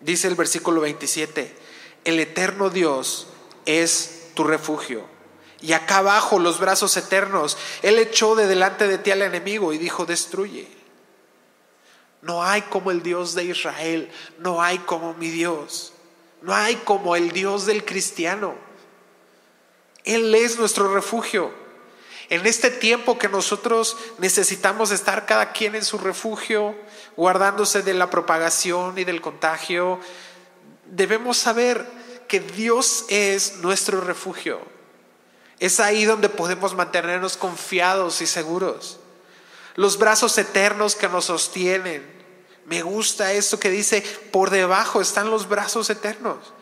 Dice 0.00 0.28
el 0.28 0.34
versículo 0.34 0.80
27, 0.82 1.56
el 2.04 2.20
eterno 2.20 2.70
Dios 2.70 3.26
es 3.64 4.28
tu 4.34 4.44
refugio. 4.44 5.04
Y 5.60 5.72
acá 5.72 5.98
abajo 5.98 6.38
los 6.38 6.60
brazos 6.60 6.96
eternos, 6.96 7.56
Él 7.82 7.98
echó 7.98 8.34
de 8.36 8.46
delante 8.46 8.86
de 8.86 8.98
ti 8.98 9.10
al 9.10 9.22
enemigo 9.22 9.72
y 9.72 9.78
dijo, 9.78 10.06
destruye. 10.06 10.75
No 12.26 12.42
hay 12.42 12.62
como 12.62 12.90
el 12.90 13.02
Dios 13.02 13.34
de 13.34 13.44
Israel, 13.44 14.10
no 14.38 14.60
hay 14.60 14.78
como 14.78 15.14
mi 15.14 15.30
Dios, 15.30 15.92
no 16.42 16.52
hay 16.52 16.74
como 16.76 17.14
el 17.14 17.30
Dios 17.30 17.66
del 17.66 17.84
cristiano. 17.84 18.54
Él 20.04 20.34
es 20.34 20.58
nuestro 20.58 20.92
refugio. 20.92 21.52
En 22.28 22.44
este 22.44 22.70
tiempo 22.70 23.16
que 23.16 23.28
nosotros 23.28 23.96
necesitamos 24.18 24.90
estar 24.90 25.26
cada 25.26 25.52
quien 25.52 25.76
en 25.76 25.84
su 25.84 25.98
refugio, 25.98 26.74
guardándose 27.16 27.82
de 27.82 27.94
la 27.94 28.10
propagación 28.10 28.98
y 28.98 29.04
del 29.04 29.20
contagio, 29.20 30.00
debemos 30.86 31.36
saber 31.36 31.86
que 32.26 32.40
Dios 32.40 33.04
es 33.08 33.58
nuestro 33.58 34.00
refugio. 34.00 34.60
Es 35.60 35.78
ahí 35.78 36.04
donde 36.04 36.28
podemos 36.28 36.74
mantenernos 36.74 37.36
confiados 37.36 38.20
y 38.20 38.26
seguros. 38.26 38.98
Los 39.76 39.96
brazos 39.96 40.36
eternos 40.38 40.96
que 40.96 41.08
nos 41.08 41.26
sostienen, 41.26 42.15
me 42.66 42.82
gusta 42.82 43.32
esto 43.32 43.60
que 43.60 43.70
dice, 43.70 44.02
por 44.32 44.50
debajo 44.50 45.00
están 45.00 45.30
los 45.30 45.48
brazos 45.48 45.88
eternos. 45.88 46.52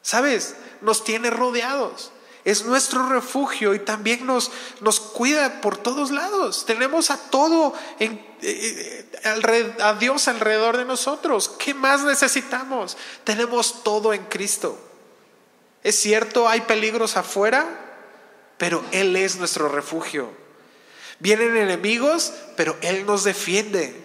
¿Sabes? 0.00 0.56
Nos 0.80 1.04
tiene 1.04 1.30
rodeados. 1.30 2.12
Es 2.44 2.64
nuestro 2.64 3.08
refugio 3.08 3.74
y 3.74 3.78
también 3.78 4.26
nos, 4.26 4.50
nos 4.80 4.98
cuida 5.00 5.60
por 5.60 5.76
todos 5.76 6.10
lados. 6.10 6.64
Tenemos 6.66 7.10
a 7.10 7.18
todo, 7.18 7.74
eh, 8.00 9.06
a 9.80 9.94
Dios 9.94 10.26
alrededor 10.26 10.78
de 10.78 10.86
nosotros. 10.86 11.48
¿Qué 11.58 11.74
más 11.74 12.02
necesitamos? 12.02 12.96
Tenemos 13.24 13.84
todo 13.84 14.12
en 14.12 14.24
Cristo. 14.24 14.76
Es 15.84 16.00
cierto, 16.00 16.48
hay 16.48 16.62
peligros 16.62 17.16
afuera, 17.16 17.66
pero 18.56 18.82
Él 18.92 19.14
es 19.14 19.36
nuestro 19.36 19.68
refugio. 19.68 20.30
Vienen 21.20 21.56
enemigos, 21.56 22.32
pero 22.56 22.76
Él 22.80 23.06
nos 23.06 23.22
defiende 23.22 24.01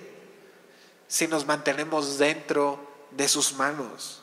si 1.07 1.27
nos 1.27 1.45
mantenemos 1.45 2.17
dentro 2.17 2.79
de 3.11 3.27
sus 3.27 3.53
manos. 3.53 4.21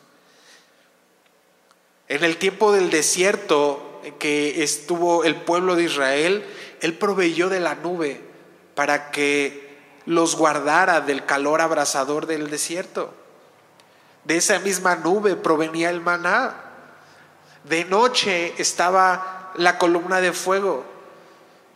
En 2.09 2.23
el 2.23 2.37
tiempo 2.37 2.73
del 2.73 2.91
desierto 2.91 4.01
que 4.19 4.63
estuvo 4.63 5.25
el 5.25 5.37
pueblo 5.37 5.77
de 5.77 5.85
Israel, 5.85 6.45
Él 6.81 6.99
proveyó 6.99 7.49
de 7.49 7.61
la 7.61 7.75
nube 7.75 8.21
para 8.75 9.11
que 9.11 9.79
los 10.07 10.37
guardara 10.37 11.01
del 11.01 11.25
calor 11.25 11.61
abrasador 11.61 12.27
del 12.27 12.51
desierto. 12.51 13.15
De 14.25 14.37
esa 14.37 14.59
misma 14.59 14.97
nube 14.97 15.37
provenía 15.37 15.91
el 15.91 16.01
maná. 16.01 16.55
De 17.65 17.85
noche 17.85 18.55
estaba 18.59 19.53
la 19.57 19.79
columna 19.79 20.21
de 20.21 20.33
fuego. 20.33 20.85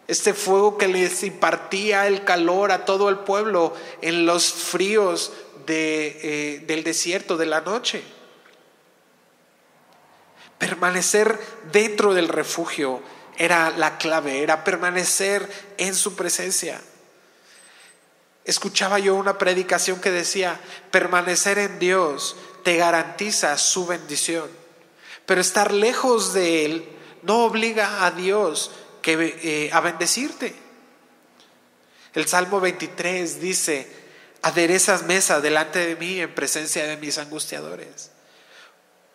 Este 0.08 0.32
fuego 0.32 0.78
que 0.78 0.88
les 0.88 1.22
impartía 1.22 2.06
el 2.06 2.24
calor 2.24 2.72
a 2.72 2.86
todo 2.86 3.10
el 3.10 3.18
pueblo 3.18 3.74
en 4.00 4.24
los 4.24 4.50
fríos 4.52 5.32
eh, 5.68 6.64
del 6.66 6.82
desierto 6.82 7.36
de 7.36 7.44
la 7.44 7.60
noche. 7.60 8.02
Permanecer 10.56 11.38
dentro 11.70 12.14
del 12.14 12.28
refugio 12.28 13.02
era 13.36 13.70
la 13.70 13.98
clave, 13.98 14.42
era 14.42 14.64
permanecer 14.64 15.48
en 15.76 15.94
su 15.94 16.16
presencia. 16.16 16.80
Escuchaba 18.44 18.98
yo 18.98 19.14
una 19.14 19.36
predicación 19.36 20.00
que 20.00 20.10
decía, 20.10 20.58
permanecer 20.90 21.58
en 21.58 21.78
Dios 21.78 22.34
te 22.64 22.76
garantiza 22.76 23.58
su 23.58 23.86
bendición, 23.86 24.48
pero 25.26 25.42
estar 25.42 25.70
lejos 25.70 26.32
de 26.32 26.64
Él 26.64 26.88
no 27.22 27.44
obliga 27.44 28.06
a 28.06 28.10
Dios 28.10 28.70
eh, 29.12 29.70
a 29.72 29.80
bendecirte. 29.80 30.54
El 32.14 32.26
Salmo 32.26 32.60
23 32.60 33.40
dice, 33.40 33.90
aderezas 34.42 35.04
mesa 35.04 35.40
delante 35.40 35.78
de 35.78 35.96
mí 35.96 36.20
en 36.20 36.34
presencia 36.34 36.84
de 36.84 36.96
mis 36.96 37.18
angustiadores. 37.18 38.10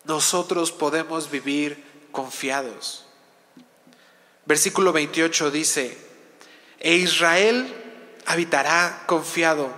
Nosotros 0.06 0.72
podemos 0.72 1.32
vivir 1.32 1.84
confiados. 2.12 3.06
Versículo 4.46 4.92
28 4.92 5.52
dice, 5.52 5.98
e 6.80 6.96
Israel 6.96 7.74
habitará 8.26 9.04
confiado, 9.06 9.72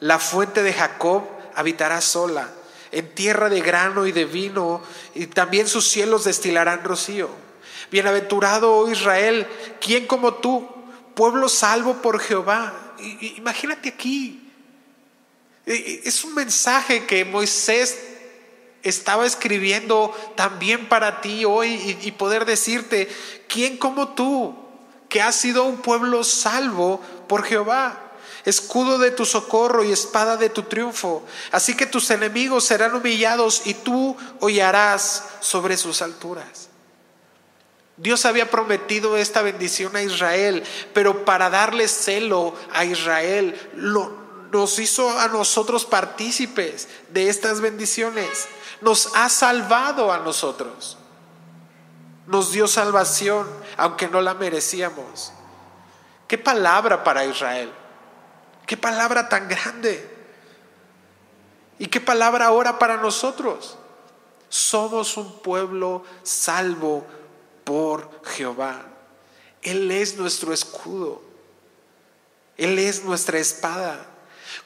la 0.00 0.18
fuente 0.18 0.62
de 0.62 0.72
Jacob 0.72 1.24
habitará 1.54 2.00
sola, 2.00 2.50
en 2.90 3.14
tierra 3.14 3.48
de 3.48 3.60
grano 3.60 4.06
y 4.06 4.12
de 4.12 4.24
vino, 4.24 4.82
y 5.14 5.26
también 5.28 5.68
sus 5.68 5.88
cielos 5.88 6.24
destilarán 6.24 6.82
rocío. 6.84 7.41
Bienaventurado 7.92 8.74
oh 8.74 8.90
Israel, 8.90 9.46
¿quién 9.78 10.06
como 10.06 10.34
tú, 10.34 10.66
pueblo 11.14 11.50
salvo 11.50 12.00
por 12.00 12.18
Jehová? 12.18 12.72
Imagínate 13.36 13.90
aquí, 13.90 14.50
es 15.66 16.24
un 16.24 16.34
mensaje 16.34 17.04
que 17.04 17.26
Moisés 17.26 17.98
estaba 18.82 19.26
escribiendo 19.26 20.16
también 20.34 20.88
para 20.88 21.20
ti 21.20 21.44
hoy 21.44 21.98
y, 22.02 22.10
poder 22.12 22.46
decirte, 22.46 23.08
¿quién 23.46 23.76
como 23.76 24.08
tú, 24.08 24.56
que 25.10 25.20
has 25.20 25.36
sido 25.36 25.64
un 25.64 25.76
pueblo 25.76 26.24
salvo 26.24 26.98
por 27.28 27.44
Jehová? 27.44 27.98
escudo 28.44 28.98
de 28.98 29.12
tu 29.12 29.24
socorro 29.24 29.84
y 29.84 29.92
espada 29.92 30.36
de 30.36 30.50
tu 30.50 30.64
triunfo. 30.64 31.22
Así 31.52 31.76
que 31.76 31.86
tus 31.86 32.10
enemigos 32.10 32.64
serán 32.64 32.92
humillados 32.92 33.62
y 33.66 33.74
tú 33.74 34.16
hollarás 34.40 35.22
sobre 35.38 35.76
sus 35.76 36.02
alturas. 36.02 36.71
Dios 37.96 38.24
había 38.24 38.50
prometido 38.50 39.16
esta 39.16 39.42
bendición 39.42 39.94
a 39.96 40.02
Israel, 40.02 40.64
pero 40.94 41.24
para 41.24 41.50
darle 41.50 41.88
celo 41.88 42.54
a 42.72 42.84
Israel, 42.84 43.58
nos 43.74 44.78
hizo 44.78 45.18
a 45.18 45.28
nosotros 45.28 45.84
partícipes 45.84 46.88
de 47.10 47.28
estas 47.28 47.60
bendiciones. 47.60 48.48
Nos 48.80 49.10
ha 49.14 49.28
salvado 49.28 50.12
a 50.12 50.18
nosotros. 50.18 50.96
Nos 52.26 52.52
dio 52.52 52.66
salvación, 52.66 53.46
aunque 53.76 54.08
no 54.08 54.20
la 54.20 54.34
merecíamos. 54.34 55.32
Qué 56.26 56.38
palabra 56.38 57.04
para 57.04 57.24
Israel. 57.24 57.72
Qué 58.66 58.76
palabra 58.76 59.28
tan 59.28 59.48
grande. 59.48 60.08
Y 61.78 61.88
qué 61.88 62.00
palabra 62.00 62.46
ahora 62.46 62.78
para 62.78 62.96
nosotros. 62.96 63.76
Somos 64.48 65.16
un 65.16 65.40
pueblo 65.40 66.04
salvo 66.22 67.06
por 67.64 68.10
Jehová. 68.24 68.86
Él 69.62 69.90
es 69.90 70.16
nuestro 70.16 70.52
escudo. 70.52 71.22
Él 72.56 72.78
es 72.78 73.04
nuestra 73.04 73.38
espada. 73.38 74.06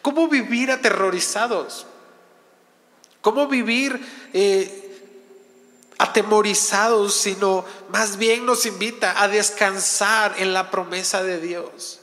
¿Cómo 0.03 0.29
vivir 0.29 0.71
aterrorizados? 0.71 1.87
¿Cómo 3.21 3.47
vivir 3.47 4.01
eh, 4.33 5.09
atemorizados? 5.99 7.15
Sino 7.15 7.65
más 7.91 8.17
bien 8.17 8.47
nos 8.47 8.67
invita 8.67 9.23
a 9.23 9.29
descansar 9.29 10.35
en 10.39 10.53
la 10.53 10.71
promesa 10.71 11.23
de 11.23 11.41
Dios. 11.41 12.01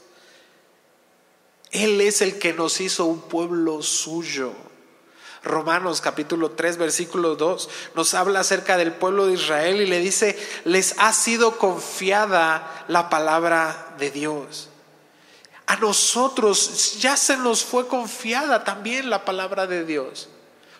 Él 1.70 2.00
es 2.00 2.20
el 2.20 2.38
que 2.38 2.52
nos 2.52 2.80
hizo 2.80 3.04
un 3.06 3.20
pueblo 3.20 3.82
suyo. 3.82 4.52
Romanos 5.44 6.00
capítulo 6.00 6.50
3 6.52 6.78
versículo 6.78 7.36
2 7.36 7.68
nos 7.94 8.14
habla 8.14 8.40
acerca 8.40 8.76
del 8.76 8.92
pueblo 8.92 9.26
de 9.26 9.34
Israel 9.34 9.80
y 9.80 9.86
le 9.86 9.98
dice, 9.98 10.38
les 10.64 10.94
ha 10.98 11.12
sido 11.12 11.58
confiada 11.58 12.84
la 12.88 13.10
palabra 13.10 13.94
de 13.98 14.10
Dios. 14.10 14.68
A 15.66 15.76
nosotros 15.76 16.98
ya 17.00 17.16
se 17.16 17.36
nos 17.36 17.64
fue 17.64 17.88
confiada 17.88 18.64
también 18.64 19.08
la 19.08 19.24
palabra 19.24 19.66
de 19.66 19.84
Dios. 19.84 20.28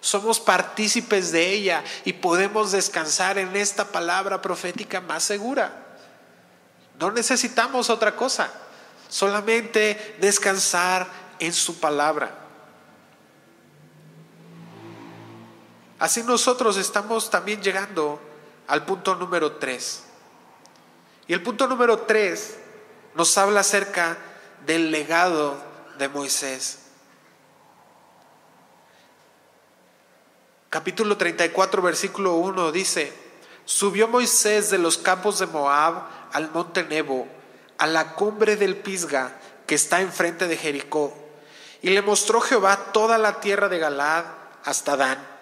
Somos 0.00 0.38
partícipes 0.38 1.33
de 1.33 1.50
ella 1.50 1.83
y 2.05 2.12
podemos 2.12 2.72
descansar 2.72 3.38
en 3.38 3.57
esta 3.57 3.87
palabra 3.87 4.42
profética 4.42 5.00
más 5.00 5.22
segura. 5.22 5.85
No 7.00 7.11
necesitamos 7.11 7.88
otra 7.88 8.14
cosa, 8.14 8.53
solamente 9.09 10.16
descansar 10.20 11.07
en 11.38 11.55
su 11.55 11.81
palabra. 11.81 12.43
Así 15.98 16.22
nosotros 16.22 16.76
estamos 16.76 17.30
también 17.30 17.62
llegando 17.62 18.20
al 18.66 18.85
punto 18.85 19.14
número 19.14 19.52
3. 19.52 20.04
Y 21.28 21.33
el 21.33 21.42
punto 21.42 21.66
número 21.66 22.00
3 22.00 22.59
nos 23.14 23.38
habla 23.38 23.61
acerca 23.61 24.18
del 24.66 24.90
legado 24.90 25.57
de 25.98 26.09
Moisés. 26.09 26.80
Capítulo 30.68 31.16
34, 31.16 31.83
versículo 31.83 32.35
1 32.35 32.72
dice, 32.72 33.12
subió 33.64 34.09
Moisés 34.09 34.70
de 34.70 34.78
los 34.78 34.98
campos 34.98 35.38
de 35.38 35.46
Moab 35.46 36.02
al 36.33 36.50
monte 36.50 36.83
Nebo, 36.83 37.28
a 37.78 37.87
la 37.87 38.14
cumbre 38.14 38.57
del 38.57 38.76
Pisga 38.76 39.38
que 39.68 39.76
está 39.76 40.00
enfrente 40.00 40.48
de 40.48 40.57
Jericó, 40.57 41.14
y 41.80 41.90
le 41.90 42.02
mostró 42.02 42.40
Jehová 42.40 42.76
toda 42.92 43.18
la 43.18 43.40
tierra 43.40 43.68
de 43.68 43.78
Galad 43.78 44.24
hasta 44.64 44.96
Dan 44.96 45.33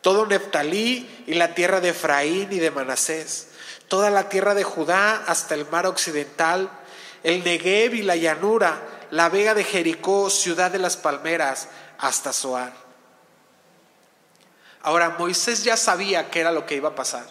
todo 0.00 0.26
Neftalí 0.26 1.24
y 1.26 1.34
la 1.34 1.54
tierra 1.54 1.80
de 1.80 1.90
Efraín 1.90 2.52
y 2.52 2.58
de 2.58 2.70
Manasés, 2.70 3.48
toda 3.88 4.10
la 4.10 4.28
tierra 4.28 4.54
de 4.54 4.64
Judá 4.64 5.24
hasta 5.26 5.54
el 5.54 5.66
mar 5.68 5.86
occidental, 5.86 6.70
el 7.22 7.42
Negev 7.42 7.94
y 7.94 8.02
la 8.02 8.16
llanura, 8.16 8.80
la 9.10 9.28
vega 9.28 9.54
de 9.54 9.64
Jericó, 9.64 10.30
ciudad 10.30 10.70
de 10.70 10.78
las 10.78 10.96
palmeras, 10.96 11.68
hasta 11.98 12.32
Zoar. 12.32 12.72
Ahora, 14.82 15.16
Moisés 15.18 15.64
ya 15.64 15.76
sabía 15.76 16.30
qué 16.30 16.40
era 16.40 16.52
lo 16.52 16.64
que 16.64 16.76
iba 16.76 16.90
a 16.90 16.94
pasar. 16.94 17.26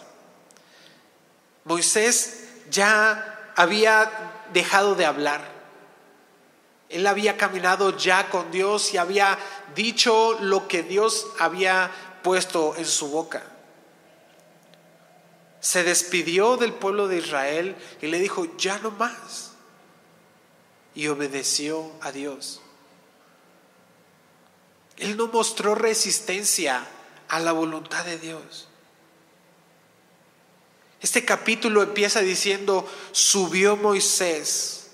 Moisés 1.64 2.44
ya 2.70 3.52
había 3.56 4.10
dejado 4.52 4.94
de 4.94 5.06
hablar. 5.06 5.58
Él 6.88 7.06
había 7.06 7.36
caminado 7.36 7.96
ya 7.96 8.30
con 8.30 8.50
Dios 8.50 8.94
y 8.94 8.96
había 8.96 9.38
dicho 9.74 10.38
lo 10.40 10.68
que 10.68 10.82
Dios 10.82 11.26
había 11.38 11.90
puesto 12.28 12.76
en 12.76 12.84
su 12.84 13.08
boca. 13.08 13.42
Se 15.60 15.82
despidió 15.82 16.58
del 16.58 16.74
pueblo 16.74 17.08
de 17.08 17.16
Israel 17.16 17.74
y 18.02 18.08
le 18.08 18.18
dijo, 18.18 18.54
ya 18.58 18.78
no 18.80 18.90
más. 18.90 19.52
Y 20.94 21.08
obedeció 21.08 21.90
a 22.02 22.12
Dios. 22.12 22.60
Él 24.98 25.16
no 25.16 25.28
mostró 25.28 25.74
resistencia 25.74 26.86
a 27.30 27.40
la 27.40 27.52
voluntad 27.52 28.04
de 28.04 28.18
Dios. 28.18 28.68
Este 31.00 31.24
capítulo 31.24 31.82
empieza 31.82 32.20
diciendo, 32.20 32.86
subió 33.12 33.74
Moisés. 33.74 34.90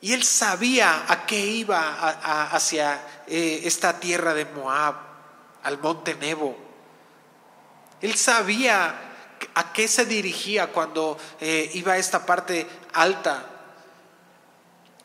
Y 0.00 0.14
él 0.14 0.24
sabía 0.24 1.04
a 1.12 1.26
qué 1.26 1.38
iba 1.38 2.46
hacia 2.54 3.24
eh, 3.26 3.60
esta 3.64 4.00
tierra 4.00 4.32
de 4.32 4.46
Moab, 4.46 5.09
al 5.62 5.78
monte 5.78 6.14
Nebo. 6.14 6.56
Él 8.00 8.14
sabía 8.14 8.94
a 9.54 9.72
qué 9.72 9.88
se 9.88 10.04
dirigía 10.04 10.68
cuando 10.68 11.18
eh, 11.40 11.70
iba 11.74 11.94
a 11.94 11.98
esta 11.98 12.26
parte 12.26 12.66
alta. 12.92 13.46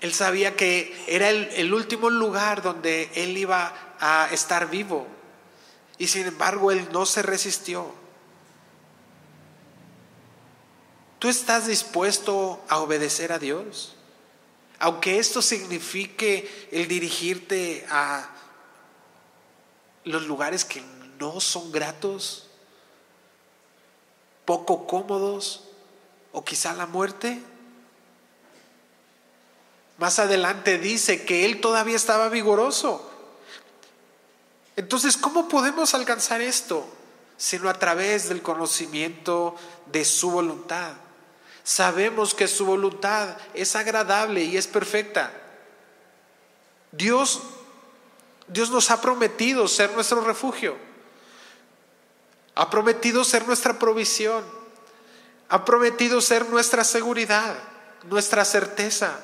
Él 0.02 0.14
sabía 0.14 0.56
que 0.56 1.06
era 1.08 1.30
el, 1.30 1.50
el 1.54 1.74
último 1.74 2.10
lugar 2.10 2.62
donde 2.62 3.10
él 3.16 3.38
iba 3.38 3.74
a 4.00 4.30
estar 4.32 4.70
vivo. 4.70 5.08
Y 5.98 6.08
sin 6.08 6.28
embargo, 6.28 6.72
él 6.72 6.88
no 6.92 7.06
se 7.06 7.22
resistió. 7.22 7.94
¿Tú 11.20 11.30
estás 11.30 11.68
dispuesto 11.68 12.64
a 12.68 12.80
obedecer 12.80 13.32
a 13.32 13.40
Dios? 13.40 13.96
Aunque 14.80 15.18
esto 15.20 15.42
signifique 15.42 16.70
el 16.72 16.88
dirigirte 16.88 17.86
a 17.90 18.30
los 20.06 20.24
lugares 20.28 20.64
que 20.64 20.84
no 21.20 21.42
son 21.42 21.72
gratos, 21.72 22.48
poco 24.46 24.88
cómodos 24.88 25.64
o 26.32 26.46
quizá 26.46 26.74
la 26.74 26.86
muerte. 26.86 27.42
Más 29.98 30.20
adelante 30.20 30.78
dice 30.78 31.26
que 31.26 31.46
él 31.46 31.62
todavía 31.62 31.96
estaba 31.96 32.30
vigoroso. 32.30 33.10
Entonces, 34.76 35.18
¿cómo 35.18 35.48
podemos 35.48 35.94
alcanzar 35.94 36.42
esto? 36.42 36.86
Sino 37.38 37.70
a 37.70 37.80
través 37.80 38.30
del 38.30 38.42
conocimiento 38.42 39.56
de 39.88 40.06
su 40.06 40.32
voluntad. 40.32 40.94
Sabemos 41.64 42.36
que 42.36 42.48
su 42.48 42.66
voluntad 42.66 43.38
es 43.54 43.76
agradable 43.76 44.44
y 44.44 44.58
es 44.58 44.68
perfecta. 44.68 45.32
Dios, 46.92 47.42
Dios 48.48 48.70
nos 48.70 48.92
ha 48.92 49.02
prometido 49.02 49.68
ser 49.68 49.92
nuestro 49.92 50.22
refugio. 50.22 50.76
Ha 52.56 52.70
prometido 52.70 53.24
ser 53.24 53.46
nuestra 53.48 53.80
provisión. 53.80 54.44
Ha 55.50 55.66
prometido 55.66 56.22
ser 56.22 56.50
nuestra 56.50 56.84
seguridad, 56.84 57.56
nuestra 58.04 58.46
certeza. 58.46 59.20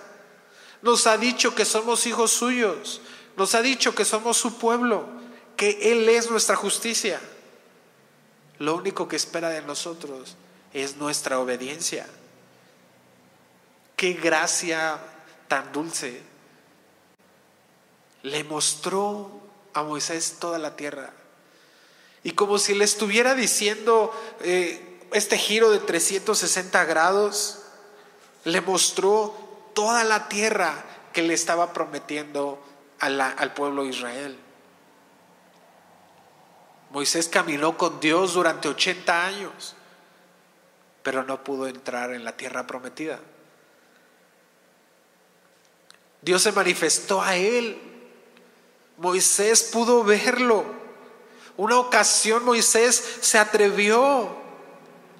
Nos 0.81 1.07
ha 1.07 1.17
dicho 1.17 1.55
que 1.55 1.65
somos 1.65 2.05
hijos 2.05 2.31
suyos. 2.31 3.01
Nos 3.37 3.55
ha 3.55 3.61
dicho 3.61 3.95
que 3.95 4.05
somos 4.05 4.37
su 4.37 4.57
pueblo, 4.57 5.07
que 5.55 5.91
Él 5.91 6.07
es 6.09 6.29
nuestra 6.29 6.55
justicia. 6.55 7.19
Lo 8.59 8.75
único 8.75 9.07
que 9.07 9.15
espera 9.15 9.49
de 9.49 9.61
nosotros 9.61 10.35
es 10.73 10.97
nuestra 10.97 11.39
obediencia. 11.39 12.05
Qué 13.95 14.13
gracia 14.13 14.99
tan 15.47 15.71
dulce. 15.71 16.30
Le 18.23 18.43
mostró 18.43 19.41
a 19.73 19.83
Moisés 19.83 20.37
toda 20.39 20.57
la 20.57 20.75
tierra. 20.75 21.13
Y 22.23 22.31
como 22.31 22.57
si 22.57 22.75
le 22.75 22.85
estuviera 22.85 23.33
diciendo 23.33 24.13
eh, 24.41 24.99
este 25.11 25.37
giro 25.37 25.71
de 25.71 25.79
360 25.79 26.85
grados, 26.85 27.59
le 28.43 28.61
mostró 28.61 29.35
toda 29.73 30.03
la 30.03 30.29
tierra 30.29 30.85
que 31.13 31.21
le 31.23 31.33
estaba 31.33 31.73
prometiendo 31.73 32.63
al 32.99 33.53
pueblo 33.53 33.83
de 33.83 33.89
Israel. 33.89 34.37
Moisés 36.91 37.27
caminó 37.29 37.77
con 37.77 37.99
Dios 37.99 38.33
durante 38.33 38.67
80 38.67 39.25
años, 39.25 39.75
pero 41.03 41.23
no 41.23 41.43
pudo 41.43 41.67
entrar 41.67 42.11
en 42.13 42.23
la 42.25 42.35
tierra 42.35 42.67
prometida. 42.67 43.19
Dios 46.21 46.43
se 46.43 46.51
manifestó 46.51 47.21
a 47.21 47.35
él. 47.35 47.90
Moisés 49.01 49.63
pudo 49.63 50.03
verlo. 50.03 50.63
Una 51.57 51.77
ocasión 51.77 52.45
Moisés 52.45 53.03
se 53.19 53.37
atrevió 53.37 54.29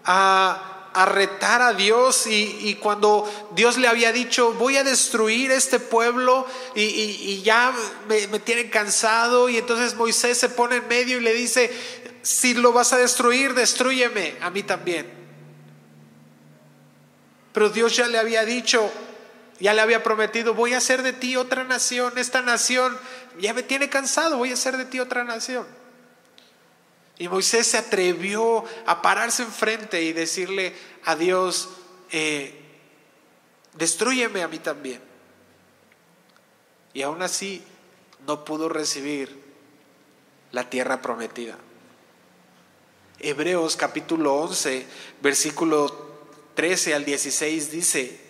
a 0.06 0.72
a 0.94 1.06
retar 1.06 1.62
a 1.62 1.74
Dios 1.74 2.28
y, 2.28 2.76
cuando 2.82 3.30
Dios 3.56 3.78
le 3.78 3.88
había 3.88 4.12
dicho, 4.12 4.54
voy 4.54 4.76
a 4.76 4.84
destruir 4.84 5.52
este 5.52 5.80
pueblo 5.80 6.46
y, 6.76 7.42
ya 7.44 7.74
me, 8.10 8.28
me 8.28 8.40
tienen 8.40 8.70
cansado 8.70 9.48
y 9.48 9.58
entonces 9.58 9.96
Moisés 9.96 10.38
se 10.38 10.50
pone 10.50 10.78
en 10.78 10.88
medio 10.88 11.18
y 11.18 11.22
le 11.22 11.34
dice, 11.34 11.72
si 12.22 12.54
lo 12.54 12.74
vas 12.74 12.92
a 12.92 12.98
destruir, 12.98 13.54
destruyeme 13.54 14.36
a 14.42 14.50
mí 14.50 14.64
también. 14.64 15.10
Pero 17.54 17.70
Dios 17.70 17.96
ya 17.96 18.08
le 18.08 18.18
había 18.18 18.44
dicho, 18.44 18.92
ya 19.62 19.76
le 19.76 19.82
había 19.82 20.02
prometido, 20.02 20.56
voy 20.56 20.74
a 20.74 20.80
hacer 20.80 21.04
de 21.04 21.14
ti 21.14 21.36
otra 21.36 21.64
nación, 21.64 22.18
esta 22.18 22.42
nación 22.42 22.98
ya 23.40 23.54
me 23.54 23.62
tiene 23.62 23.90
cansado, 23.90 24.40
voy 24.40 24.50
a 24.50 24.56
hacer 24.56 24.76
de 24.76 24.86
ti 24.86 25.00
otra 25.00 25.24
nación. 25.24 25.68
Y 27.20 27.28
Moisés 27.28 27.68
se 27.68 27.78
atrevió 27.78 28.66
a 28.88 29.04
pararse 29.04 29.44
enfrente 29.44 30.02
y 30.02 30.14
decirle 30.14 30.74
a 31.06 31.16
Dios, 31.16 31.70
eh, 32.10 32.60
destruyeme 33.76 34.42
a 34.42 34.48
mí 34.48 34.58
también. 34.58 35.00
Y 36.96 37.04
aún 37.04 37.22
así 37.22 37.64
no 38.26 38.44
pudo 38.44 38.68
recibir 38.68 39.44
la 40.52 40.72
tierra 40.72 41.04
prometida. 41.04 41.56
Hebreos 43.20 43.76
capítulo 43.76 44.34
11, 44.38 44.88
versículo 45.22 46.10
13 46.56 46.96
al 46.96 47.06
16 47.06 47.72
dice, 47.72 48.21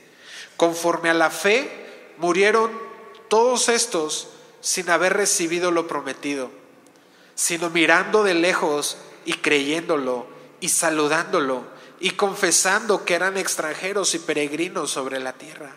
conforme 0.62 1.10
a 1.10 1.16
la 1.16 1.32
fe 1.32 2.14
murieron 2.20 2.70
todos 3.30 3.68
estos 3.68 4.28
sin 4.60 4.92
haber 4.92 5.14
recibido 5.14 5.72
lo 5.72 5.88
prometido 5.88 6.52
sino 7.34 7.72
mirando 7.72 8.24
de 8.24 8.36
lejos 8.36 8.98
y 9.26 9.34
creyéndolo 9.34 10.28
y 10.60 10.70
saludándolo 10.70 11.64
y 12.00 12.12
confesando 12.12 13.06
que 13.06 13.16
eran 13.16 13.36
extranjeros 13.36 14.14
y 14.14 14.20
peregrinos 14.20 14.92
sobre 14.92 15.20
la 15.20 15.34
tierra. 15.34 15.74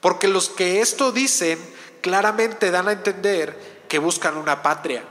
Porque 0.00 0.28
los 0.28 0.48
que 0.48 0.80
esto 0.80 1.10
dicen 1.10 1.58
claramente 2.02 2.70
dan 2.70 2.86
a 2.86 2.92
entender 2.92 3.82
que 3.88 3.98
buscan 3.98 4.36
una 4.36 4.62
patria. 4.62 5.02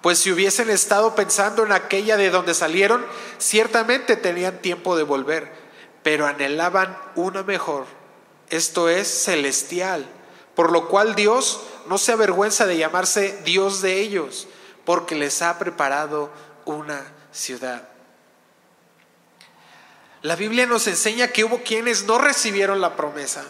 Pues 0.00 0.18
si 0.18 0.32
hubiesen 0.32 0.68
estado 0.68 1.14
pensando 1.14 1.64
en 1.64 1.70
aquella 1.70 2.16
de 2.16 2.30
donde 2.30 2.54
salieron, 2.54 3.06
ciertamente 3.38 4.16
tenían 4.16 4.58
tiempo 4.58 4.96
de 4.96 5.04
volver, 5.04 5.52
pero 6.02 6.26
anhelaban 6.26 6.98
una 7.14 7.44
mejor, 7.44 7.86
esto 8.52 8.90
es 8.90 9.08
celestial, 9.08 10.06
por 10.54 10.70
lo 10.72 10.88
cual 10.88 11.14
Dios 11.14 11.62
no 11.86 11.96
se 11.96 12.12
avergüenza 12.12 12.66
de 12.66 12.76
llamarse 12.76 13.40
Dios 13.44 13.80
de 13.80 13.98
ellos 14.00 14.46
porque 14.84 15.14
les 15.14 15.40
ha 15.40 15.58
preparado 15.58 16.30
una 16.66 17.02
ciudad. 17.32 17.88
La 20.20 20.36
Biblia 20.36 20.66
nos 20.66 20.86
enseña 20.86 21.28
que 21.28 21.44
hubo 21.44 21.62
quienes 21.62 22.04
no 22.04 22.18
recibieron 22.18 22.82
la 22.82 22.94
promesa, 22.94 23.42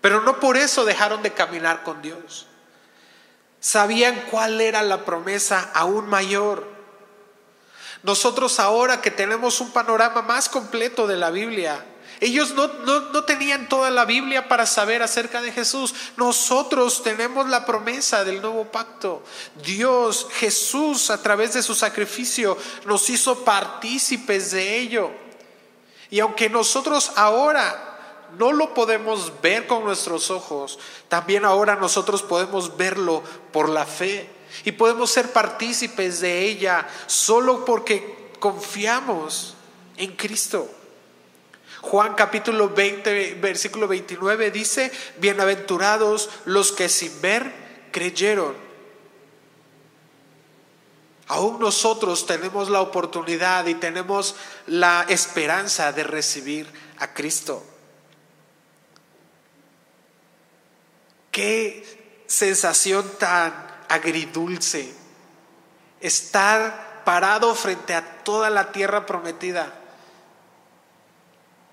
pero 0.00 0.20
no 0.22 0.40
por 0.40 0.56
eso 0.56 0.84
dejaron 0.84 1.22
de 1.22 1.32
caminar 1.32 1.84
con 1.84 2.02
Dios. 2.02 2.48
Sabían 3.60 4.26
cuál 4.28 4.60
era 4.60 4.82
la 4.82 5.04
promesa 5.04 5.70
aún 5.72 6.08
mayor. 6.08 6.66
Nosotros 8.02 8.58
ahora 8.58 9.00
que 9.00 9.12
tenemos 9.12 9.60
un 9.60 9.70
panorama 9.70 10.22
más 10.22 10.48
completo 10.48 11.06
de 11.06 11.16
la 11.16 11.30
Biblia, 11.30 11.86
ellos 12.20 12.52
no, 12.54 12.68
no, 12.68 13.24
tenían 13.24 13.66
toda 13.66 13.88
la 13.88 14.04
Biblia 14.04 14.46
para 14.46 14.66
saber 14.66 15.02
acerca 15.02 15.40
de 15.40 15.52
Jesús. 15.52 15.94
Nosotros 16.18 17.02
tenemos 17.02 17.48
la 17.48 17.64
promesa 17.64 18.24
del 18.24 18.42
nuevo 18.42 18.66
pacto. 18.66 19.22
Dios, 19.64 20.26
Jesús, 20.34 21.08
a 21.08 21.22
través 21.22 21.54
de 21.54 21.62
su 21.62 21.74
sacrificio, 21.74 22.58
nos 22.84 23.08
hizo 23.08 23.42
partícipes 23.42 24.50
de 24.50 24.78
ello. 24.80 25.10
Y 26.10 26.20
aunque 26.20 26.50
nosotros 26.50 27.10
ahora 27.16 28.28
no 28.36 28.52
lo 28.52 28.74
podemos 28.74 29.32
ver 29.40 29.66
con 29.66 29.84
nuestros 29.84 30.30
ojos, 30.30 30.78
también 31.08 31.46
ahora 31.46 31.76
nosotros 31.76 32.22
podemos 32.22 32.76
verlo 32.76 33.22
por 33.50 33.70
la 33.70 33.86
fe. 33.86 34.28
Y 34.66 34.72
podemos 34.72 35.10
ser 35.10 35.32
partícipes 35.32 36.20
de 36.20 36.44
ella 36.44 36.86
solo 37.06 37.64
porque 37.64 38.30
confiamos 38.38 39.54
en 39.96 40.14
Cristo. 40.16 40.68
Juan 41.80 42.14
capítulo 42.14 42.68
20, 42.68 43.34
versículo 43.34 43.88
29 43.88 44.50
dice, 44.50 44.92
bienaventurados 45.18 46.28
los 46.44 46.72
que 46.72 46.88
sin 46.88 47.20
ver 47.20 47.52
creyeron. 47.90 48.54
Aún 51.28 51.60
nosotros 51.60 52.26
tenemos 52.26 52.68
la 52.68 52.80
oportunidad 52.80 53.66
y 53.66 53.74
tenemos 53.74 54.34
la 54.66 55.06
esperanza 55.08 55.92
de 55.92 56.02
recibir 56.02 56.68
a 56.98 57.14
Cristo. 57.14 57.64
Qué 61.30 62.24
sensación 62.26 63.08
tan 63.18 63.54
agridulce 63.88 64.92
estar 66.00 67.02
parado 67.04 67.54
frente 67.54 67.94
a 67.94 68.24
toda 68.24 68.50
la 68.50 68.72
tierra 68.72 69.06
prometida 69.06 69.79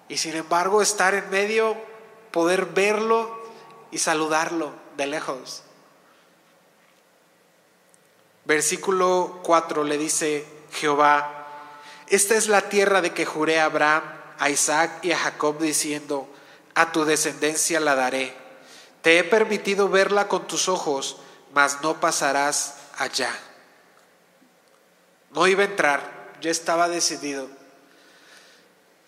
y 0.10 0.17
sin 0.17 0.36
embargo 0.36 0.82
estar 0.82 1.13
en 1.13 1.30
medio, 1.30 1.76
poder 2.32 2.65
verlo 2.67 3.38
y 3.91 3.98
saludarlo 3.98 4.74
de 4.96 5.08
lejos. 5.08 5.63
Versículo 8.46 9.39
4 9.43 9.84
le 9.84 9.98
dice 9.98 10.46
Jehová, 10.72 11.38
esta 12.08 12.36
es 12.36 12.48
la 12.48 12.70
tierra 12.70 13.02
de 13.02 13.13
que 13.13 13.26
juré 13.26 13.60
a 13.60 13.65
Abraham, 13.65 14.04
a 14.39 14.50
Isaac 14.50 15.04
y 15.04 15.12
a 15.12 15.17
Jacob 15.17 15.60
diciendo, 15.60 16.30
a 16.74 16.91
tu 16.91 17.04
descendencia 17.04 17.80
la 17.80 17.96
daré. 17.96 18.34
Te 19.02 19.20
he 19.20 19.24
permitido 19.24 19.89
verla 19.89 20.28
con 20.28 20.48
tus 20.48 20.70
ojos, 20.70 21.17
mas 21.54 21.82
no 21.82 22.00
pasarás 22.00 22.76
allá. 22.98 23.32
No 25.32 25.48
iba 25.48 25.63
a 25.63 25.67
entrar, 25.67 26.30
ya 26.39 26.52
estaba 26.52 26.88
decidido. 26.88 27.57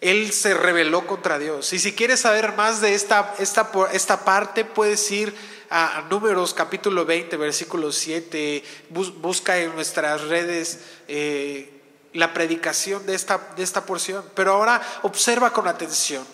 Él 0.01 0.31
se 0.31 0.53
rebeló 0.53 1.05
contra 1.05 1.39
Dios. 1.39 1.73
Y 1.73 1.79
si 1.79 1.93
quieres 1.93 2.21
saber 2.21 2.53
más 2.55 2.79
de 2.79 2.93
esta, 2.93 3.35
esta, 3.39 3.69
esta 3.91 4.23
parte, 4.23 4.63
puedes 4.63 5.11
ir 5.11 5.35
a, 5.69 6.05
Números 6.09 6.53
capítulo 6.53 7.05
20, 7.05 7.35
versículo 7.37 7.91
7. 7.91 8.63
busca 8.89 9.57
en 9.57 9.75
nuestras 9.75 10.21
redes 10.21 10.79
eh, 11.07 11.81
la 12.13 12.33
predicación 12.33 13.05
de 13.05 13.15
esta, 13.15 13.49
de 13.57 13.63
esta 13.63 13.85
porción. 13.85 14.23
Pero 14.35 14.53
ahora 14.53 14.81
observa 15.01 15.51
con 15.51 15.67
atención. 15.67 16.25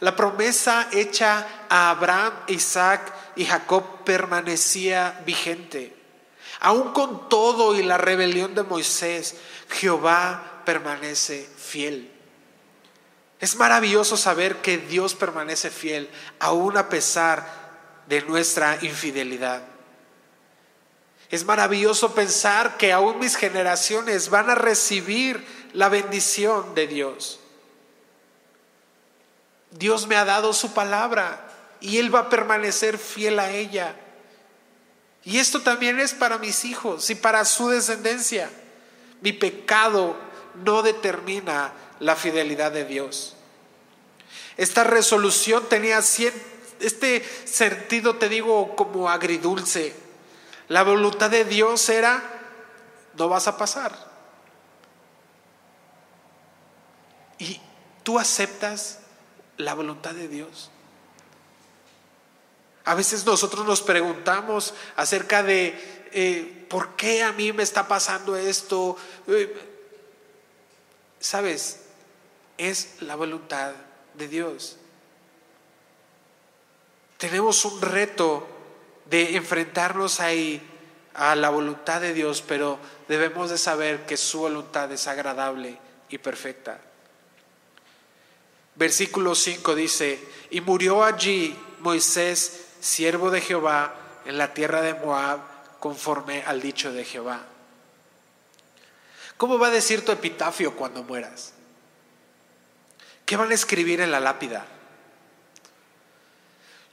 La 0.00 0.16
promesa 0.16 0.88
hecha 0.92 1.46
a 1.68 1.90
Abraham, 1.90 2.32
Isaac 2.48 3.12
y 3.36 3.44
Jacob 3.44 4.04
permanecía 4.04 5.22
vigente. 5.24 5.94
Aún 6.60 6.92
con 6.92 7.28
todo 7.28 7.74
y 7.74 7.82
la 7.82 7.98
rebelión 7.98 8.54
de 8.54 8.62
Moisés, 8.62 9.36
Jehová 9.68 10.62
permanece 10.64 11.46
fiel. 11.56 12.15
Es 13.40 13.56
maravilloso 13.56 14.16
saber 14.16 14.56
que 14.62 14.78
Dios 14.78 15.14
permanece 15.14 15.70
fiel 15.70 16.08
aún 16.38 16.76
a 16.76 16.88
pesar 16.88 17.46
de 18.06 18.22
nuestra 18.22 18.78
infidelidad. 18.82 19.62
Es 21.30 21.44
maravilloso 21.44 22.14
pensar 22.14 22.76
que 22.76 22.92
aún 22.92 23.18
mis 23.18 23.36
generaciones 23.36 24.30
van 24.30 24.48
a 24.48 24.54
recibir 24.54 25.44
la 25.72 25.88
bendición 25.88 26.74
de 26.74 26.86
Dios. 26.86 27.40
Dios 29.72 30.06
me 30.06 30.16
ha 30.16 30.24
dado 30.24 30.52
su 30.52 30.72
palabra 30.72 31.46
y 31.80 31.98
Él 31.98 32.14
va 32.14 32.20
a 32.20 32.28
permanecer 32.28 32.96
fiel 32.96 33.38
a 33.38 33.50
ella. 33.50 33.96
Y 35.24 35.38
esto 35.38 35.60
también 35.60 35.98
es 35.98 36.14
para 36.14 36.38
mis 36.38 36.64
hijos 36.64 37.10
y 37.10 37.16
para 37.16 37.44
su 37.44 37.68
descendencia. 37.68 38.48
Mi 39.20 39.32
pecado 39.32 40.16
no 40.64 40.82
determina 40.82 41.72
la 42.00 42.16
fidelidad 42.16 42.72
de 42.72 42.84
Dios. 42.84 43.34
Esta 44.56 44.84
resolución 44.84 45.64
tenía 45.68 45.98
este 45.98 47.24
sentido, 47.46 48.16
te 48.16 48.28
digo, 48.28 48.74
como 48.76 49.08
agridulce. 49.08 49.94
La 50.68 50.82
voluntad 50.82 51.30
de 51.30 51.44
Dios 51.44 51.88
era, 51.88 52.22
no 53.16 53.28
vas 53.28 53.46
a 53.48 53.56
pasar. 53.56 53.94
Y 57.38 57.60
tú 58.02 58.18
aceptas 58.18 59.00
la 59.58 59.74
voluntad 59.74 60.12
de 60.12 60.28
Dios. 60.28 60.70
A 62.84 62.94
veces 62.94 63.26
nosotros 63.26 63.66
nos 63.66 63.82
preguntamos 63.82 64.72
acerca 64.96 65.42
de 65.42 66.06
eh, 66.12 66.66
por 66.70 66.96
qué 66.96 67.22
a 67.22 67.32
mí 67.32 67.52
me 67.52 67.62
está 67.62 67.88
pasando 67.88 68.36
esto. 68.36 68.96
Eh, 69.26 69.72
Sabes, 71.18 71.80
es 72.58 73.02
la 73.02 73.16
voluntad 73.16 73.72
de 74.14 74.28
Dios. 74.28 74.76
Tenemos 77.18 77.64
un 77.64 77.80
reto 77.80 78.46
de 79.06 79.36
enfrentarnos 79.36 80.20
ahí 80.20 80.62
a 81.14 81.34
la 81.34 81.48
voluntad 81.48 82.00
de 82.00 82.12
Dios, 82.12 82.42
pero 82.46 82.78
debemos 83.08 83.50
de 83.50 83.58
saber 83.58 84.04
que 84.04 84.16
su 84.16 84.40
voluntad 84.40 84.90
es 84.92 85.06
agradable 85.06 85.78
y 86.10 86.18
perfecta. 86.18 86.78
Versículo 88.74 89.34
5 89.34 89.74
dice, 89.74 90.20
y 90.50 90.60
murió 90.60 91.02
allí 91.02 91.56
Moisés, 91.80 92.66
siervo 92.80 93.30
de 93.30 93.40
Jehová, 93.40 93.94
en 94.26 94.36
la 94.36 94.52
tierra 94.52 94.82
de 94.82 94.92
Moab, 94.92 95.40
conforme 95.80 96.42
al 96.42 96.60
dicho 96.60 96.92
de 96.92 97.04
Jehová. 97.04 97.40
¿Cómo 99.38 99.58
va 99.58 99.68
a 99.68 99.70
decir 99.70 100.04
tu 100.04 100.12
epitafio 100.12 100.76
cuando 100.76 101.02
mueras? 101.02 101.52
¿Qué 103.26 103.36
van 103.36 103.50
a 103.50 103.54
escribir 103.54 104.00
en 104.00 104.12
la 104.12 104.20
lápida? 104.20 104.64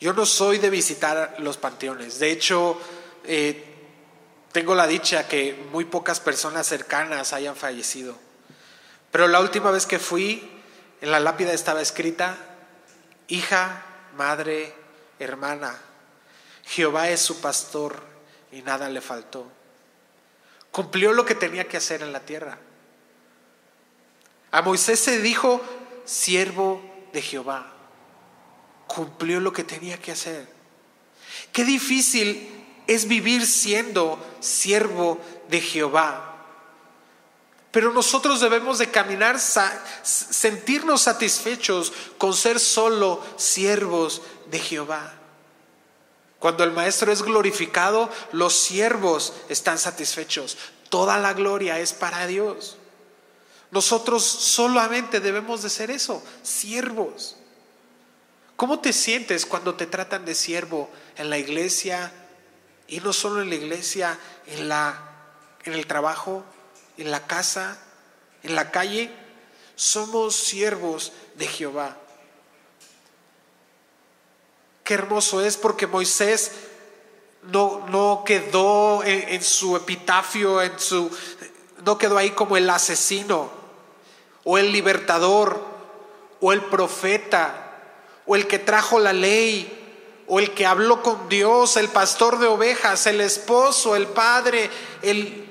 Yo 0.01 0.13
no 0.13 0.25
soy 0.25 0.57
de 0.57 0.71
visitar 0.71 1.35
los 1.37 1.57
panteones. 1.57 2.17
De 2.17 2.31
hecho, 2.31 2.81
eh, 3.23 3.63
tengo 4.51 4.73
la 4.73 4.87
dicha 4.87 5.27
que 5.27 5.53
muy 5.71 5.85
pocas 5.85 6.19
personas 6.19 6.65
cercanas 6.67 7.33
hayan 7.33 7.55
fallecido. 7.55 8.17
Pero 9.11 9.27
la 9.27 9.39
última 9.39 9.69
vez 9.69 9.85
que 9.85 9.99
fui, 9.99 10.49
en 11.01 11.11
la 11.11 11.19
lápida 11.19 11.53
estaba 11.53 11.81
escrita, 11.81 12.35
hija, 13.27 13.85
madre, 14.17 14.73
hermana, 15.19 15.79
Jehová 16.65 17.09
es 17.09 17.21
su 17.21 17.41
pastor 17.41 18.01
y 18.51 18.63
nada 18.63 18.89
le 18.89 19.01
faltó. 19.01 19.51
Cumplió 20.71 21.13
lo 21.13 21.25
que 21.25 21.35
tenía 21.35 21.67
que 21.67 21.77
hacer 21.77 22.01
en 22.01 22.11
la 22.11 22.21
tierra. 22.21 22.57
A 24.51 24.61
Moisés 24.63 24.99
se 24.99 25.19
dijo, 25.19 25.61
siervo 26.05 26.81
de 27.11 27.21
Jehová 27.21 27.73
cumplió 28.87 29.39
lo 29.39 29.51
que 29.51 29.63
tenía 29.63 29.97
que 29.97 30.11
hacer. 30.11 30.47
Qué 31.51 31.63
difícil 31.65 32.49
es 32.87 33.07
vivir 33.07 33.45
siendo 33.45 34.23
siervo 34.39 35.19
de 35.49 35.61
Jehová. 35.61 36.29
Pero 37.71 37.91
nosotros 37.91 38.39
debemos 38.39 38.77
de 38.77 38.91
caminar, 38.91 39.39
sentirnos 39.39 41.01
satisfechos 41.01 41.91
con 42.19 42.35
ser 42.35 42.59
solo 42.59 43.23
siervos 43.35 44.21
de 44.51 44.59
Jehová. 44.59 45.13
Cuando 46.37 46.63
el 46.63 46.71
Maestro 46.71 47.11
es 47.11 47.23
glorificado, 47.23 48.11
los 48.31 48.53
siervos 48.53 49.33
están 49.49 49.79
satisfechos. 49.79 50.57
Toda 50.89 51.17
la 51.17 51.33
gloria 51.33 51.79
es 51.79 51.93
para 51.93 52.27
Dios. 52.27 52.77
Nosotros 53.73 54.23
solamente 54.23 55.19
debemos 55.19 55.63
de 55.63 55.69
ser 55.71 55.89
eso, 55.89 56.23
siervos. 56.43 57.35
¿Cómo 58.55 58.79
te 58.79 58.93
sientes 58.93 59.47
cuando 59.47 59.73
te 59.73 59.87
tratan 59.87 60.25
de 60.25 60.35
siervo 60.35 60.91
en 61.17 61.31
la 61.31 61.39
iglesia 61.39 62.13
y 62.87 62.99
no 62.99 63.13
solo 63.13 63.41
en 63.41 63.49
la 63.49 63.55
iglesia, 63.55 64.19
en 64.45 64.69
la 64.69 65.09
en 65.63 65.73
el 65.73 65.87
trabajo, 65.87 66.43
en 66.97 67.09
la 67.09 67.25
casa, 67.25 67.79
en 68.43 68.53
la 68.53 68.69
calle? 68.69 69.09
Somos 69.75 70.35
siervos 70.35 71.11
de 71.33 71.47
Jehová. 71.47 71.97
Qué 74.83 74.93
hermoso 74.93 75.41
es 75.41 75.57
porque 75.57 75.87
Moisés 75.87 76.51
no, 77.41 77.87
no 77.87 78.21
quedó 78.23 79.03
en, 79.03 79.29
en, 79.29 79.43
su 79.43 79.75
epitafio, 79.75 80.61
en 80.61 80.79
su, 80.79 81.09
no 81.83 81.97
quedó 81.97 82.19
ahí 82.19 82.29
como 82.29 82.55
el 82.55 82.69
asesino 82.69 83.62
o 84.43 84.57
el 84.57 84.71
libertador 84.71 85.63
o 86.39 86.51
el 86.51 86.61
profeta 86.61 87.63
o 88.25 88.35
el 88.35 88.47
que 88.47 88.59
trajo 88.59 88.99
la 88.99 89.13
ley, 89.13 89.79
o 90.27 90.39
el 90.39 90.53
que 90.53 90.65
habló 90.65 91.01
con 91.01 91.27
Dios, 91.27 91.75
el 91.77 91.89
pastor 91.89 92.39
de 92.39 92.47
ovejas, 92.47 93.05
el 93.07 93.21
esposo, 93.21 93.95
el 93.95 94.07
padre, 94.07 94.69
el... 95.01 95.49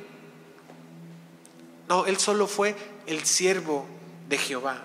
No, 1.89 2.07
él 2.07 2.19
solo 2.19 2.47
fue 2.47 2.75
el 3.07 3.25
siervo 3.27 3.87
de 4.29 4.39
Jehová. 4.39 4.83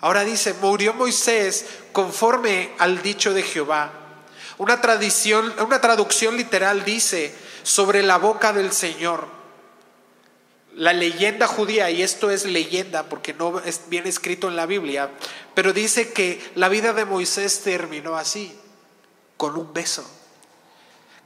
Ahora 0.00 0.24
dice, 0.24 0.54
murió 0.54 0.94
Moisés 0.94 1.66
conforme 1.92 2.72
al 2.78 3.02
dicho 3.02 3.34
de 3.34 3.42
Jehová. 3.42 3.92
Una 4.58 4.80
tradición, 4.80 5.52
una 5.60 5.80
traducción 5.80 6.36
literal 6.36 6.84
dice, 6.84 7.34
sobre 7.64 8.02
la 8.02 8.18
boca 8.18 8.52
del 8.52 8.72
Señor 8.72 9.41
la 10.74 10.92
leyenda 10.92 11.46
judía, 11.46 11.90
y 11.90 12.02
esto 12.02 12.30
es 12.30 12.44
leyenda 12.44 13.08
porque 13.08 13.34
no 13.34 13.60
es 13.60 13.88
bien 13.88 14.06
escrito 14.06 14.48
en 14.48 14.56
la 14.56 14.66
Biblia, 14.66 15.10
pero 15.54 15.72
dice 15.72 16.12
que 16.12 16.40
la 16.54 16.68
vida 16.68 16.92
de 16.92 17.04
Moisés 17.04 17.60
terminó 17.60 18.16
así, 18.16 18.56
con 19.36 19.56
un 19.56 19.72
beso. 19.72 20.08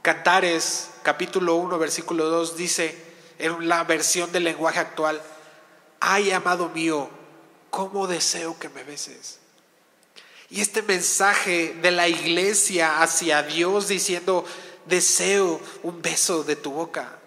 Cantares 0.01 0.89
capítulo 1.03 1.55
1 1.55 1.77
versículo 1.79 2.25
2 2.25 2.57
dice 2.57 2.97
en 3.39 3.67
la 3.67 3.83
versión 3.83 4.31
del 4.31 4.43
lenguaje 4.43 4.79
actual, 4.79 5.21
ay 5.99 6.31
amado 6.31 6.69
mío, 6.69 7.09
cómo 7.69 8.07
deseo 8.07 8.57
que 8.59 8.69
me 8.69 8.83
beses. 8.83 9.39
Y 10.49 10.61
este 10.61 10.81
mensaje 10.81 11.75
de 11.81 11.91
la 11.91 12.07
iglesia 12.07 13.01
hacia 13.01 13.43
Dios 13.43 13.87
diciendo, 13.87 14.45
deseo 14.85 15.59
un 15.83 16.01
beso 16.01 16.43
de 16.43 16.55
tu 16.55 16.71
boca. 16.71 17.19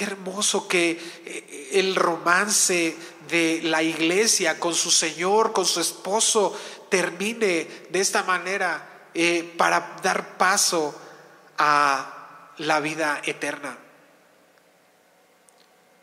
Qué 0.00 0.06
hermoso 0.06 0.66
que 0.66 0.92
eh, 1.26 1.68
el 1.74 1.94
romance 1.94 2.96
de 3.28 3.60
la 3.64 3.82
iglesia 3.82 4.58
con 4.58 4.72
su 4.72 4.90
Señor, 4.90 5.52
con 5.52 5.66
su 5.66 5.78
esposo, 5.78 6.58
termine 6.88 7.68
de 7.90 8.00
esta 8.00 8.22
manera 8.22 9.10
eh, 9.12 9.52
para 9.58 9.98
dar 10.02 10.38
paso 10.38 10.98
a 11.58 12.48
la 12.56 12.80
vida 12.80 13.20
eterna. 13.26 13.76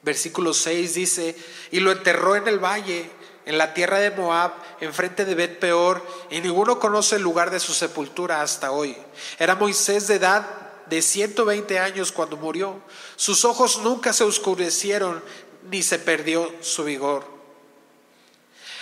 Versículo 0.03 0.53
6 0.53 0.93
dice, 0.93 1.35
y 1.71 1.79
lo 1.79 1.91
enterró 1.91 2.35
en 2.35 2.47
el 2.47 2.63
valle, 2.63 3.09
en 3.47 3.57
la 3.57 3.73
tierra 3.73 3.97
de 3.97 4.11
Moab, 4.11 4.51
enfrente 4.79 5.25
de 5.25 5.33
Bet 5.33 5.57
Peor, 5.57 6.05
y 6.29 6.39
ninguno 6.39 6.77
conoce 6.77 7.15
el 7.15 7.23
lugar 7.23 7.49
de 7.49 7.59
su 7.59 7.73
sepultura 7.73 8.43
hasta 8.43 8.69
hoy. 8.69 8.95
Era 9.39 9.55
Moisés 9.55 10.07
de 10.07 10.17
edad 10.17 10.66
de 10.89 11.01
120 11.01 11.79
años 11.79 12.11
cuando 12.11 12.37
murió. 12.37 12.79
Sus 13.15 13.45
ojos 13.45 13.79
nunca 13.79 14.13
se 14.13 14.23
oscurecieron 14.23 15.23
ni 15.69 15.83
se 15.83 15.99
perdió 15.99 16.51
su 16.61 16.83
vigor. 16.83 17.25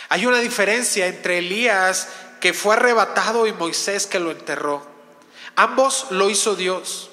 Hay 0.09 0.25
una 0.25 0.39
diferencia 0.39 1.07
entre 1.07 1.39
Elías 1.39 2.07
que 2.39 2.53
fue 2.53 2.75
arrebatado 2.75 3.47
y 3.47 3.53
Moisés 3.53 4.05
que 4.05 4.19
lo 4.19 4.31
enterró. 4.31 4.85
Ambos 5.55 6.07
lo 6.11 6.29
hizo 6.29 6.55
Dios. 6.55 7.09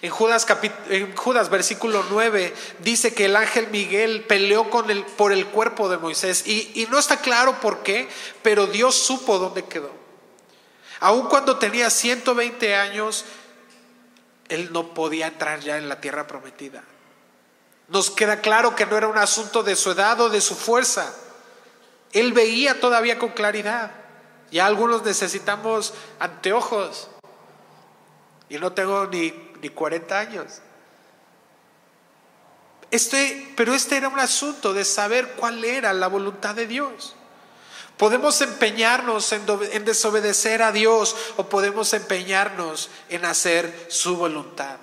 En 0.00 0.10
Judas, 0.10 0.46
en 0.88 1.14
Judas 1.14 1.48
versículo 1.48 2.04
9 2.10 2.52
dice 2.80 3.14
que 3.14 3.26
el 3.26 3.36
ángel 3.36 3.68
Miguel 3.68 4.24
peleó 4.24 4.68
con 4.68 4.90
el, 4.90 5.04
por 5.04 5.32
el 5.32 5.46
cuerpo 5.46 5.88
de 5.88 5.98
Moisés 5.98 6.44
y, 6.44 6.72
y 6.74 6.88
no 6.90 6.98
está 6.98 7.20
claro 7.20 7.60
por 7.60 7.84
qué, 7.84 8.08
pero 8.42 8.66
Dios 8.66 8.96
supo 8.96 9.38
dónde 9.38 9.64
quedó. 9.64 9.90
Aun 10.98 11.28
cuando 11.28 11.58
tenía 11.58 11.88
120 11.90 12.74
años, 12.74 13.24
él 14.48 14.72
no 14.72 14.94
podía 14.94 15.28
entrar 15.28 15.60
ya 15.60 15.78
en 15.78 15.88
la 15.88 16.00
tierra 16.00 16.26
prometida. 16.26 16.82
Nos 17.88 18.10
queda 18.10 18.40
claro 18.40 18.74
que 18.74 18.86
no 18.86 18.96
era 18.96 19.08
un 19.08 19.18
asunto 19.18 19.62
de 19.62 19.76
su 19.76 19.90
edad 19.90 20.20
o 20.20 20.28
de 20.28 20.40
su 20.40 20.54
fuerza. 20.54 21.12
Él 22.12 22.32
veía 22.32 22.80
todavía 22.80 23.18
con 23.18 23.30
claridad. 23.30 23.90
Ya 24.50 24.66
algunos 24.66 25.02
necesitamos 25.02 25.94
anteojos. 26.18 27.08
Y 28.48 28.58
no 28.58 28.72
tengo 28.72 29.06
ni, 29.06 29.32
ni 29.60 29.68
40 29.68 30.18
años. 30.18 30.60
Este, 32.90 33.52
pero 33.56 33.74
este 33.74 33.96
era 33.96 34.08
un 34.08 34.20
asunto 34.20 34.74
de 34.74 34.84
saber 34.84 35.32
cuál 35.36 35.64
era 35.64 35.94
la 35.94 36.08
voluntad 36.08 36.54
de 36.54 36.66
Dios. 36.66 37.16
Podemos 37.96 38.40
empeñarnos 38.40 39.32
en, 39.32 39.84
desobedecer 39.84 40.62
a 40.62 40.72
Dios 40.72 41.14
o 41.36 41.48
podemos 41.48 41.92
empeñarnos 41.92 42.90
en 43.08 43.24
hacer 43.24 43.86
su 43.88 44.16
voluntad. 44.16 44.76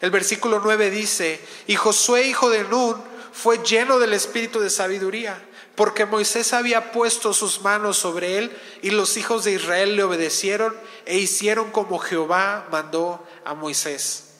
El 0.00 0.10
versículo 0.10 0.60
9 0.60 0.90
dice, 0.90 1.40
y 1.66 1.76
Josué, 1.76 2.26
hijo 2.26 2.50
de 2.50 2.64
Nun, 2.64 2.96
fue 3.32 3.58
lleno 3.58 3.98
del 3.98 4.12
espíritu 4.12 4.60
de 4.60 4.70
sabiduría, 4.70 5.40
porque 5.74 6.06
Moisés 6.06 6.52
había 6.52 6.92
puesto 6.92 7.32
sus 7.32 7.62
manos 7.62 7.98
sobre 7.98 8.38
él 8.38 8.56
y 8.82 8.90
los 8.90 9.16
hijos 9.16 9.44
de 9.44 9.52
Israel 9.52 9.96
le 9.96 10.02
obedecieron 10.02 10.76
e 11.06 11.18
hicieron 11.18 11.70
como 11.70 11.98
Jehová 11.98 12.66
mandó 12.70 13.24
a 13.44 13.54
Moisés. 13.54 14.32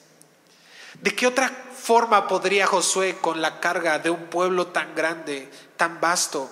¿De 1.01 1.15
qué 1.15 1.27
otra 1.27 1.51
forma 1.75 2.27
podría 2.27 2.67
Josué 2.67 3.17
con 3.19 3.41
la 3.41 3.59
carga 3.59 3.99
de 3.99 4.09
un 4.09 4.25
pueblo 4.27 4.67
tan 4.67 4.95
grande, 4.95 5.49
tan 5.75 5.99
vasto? 5.99 6.49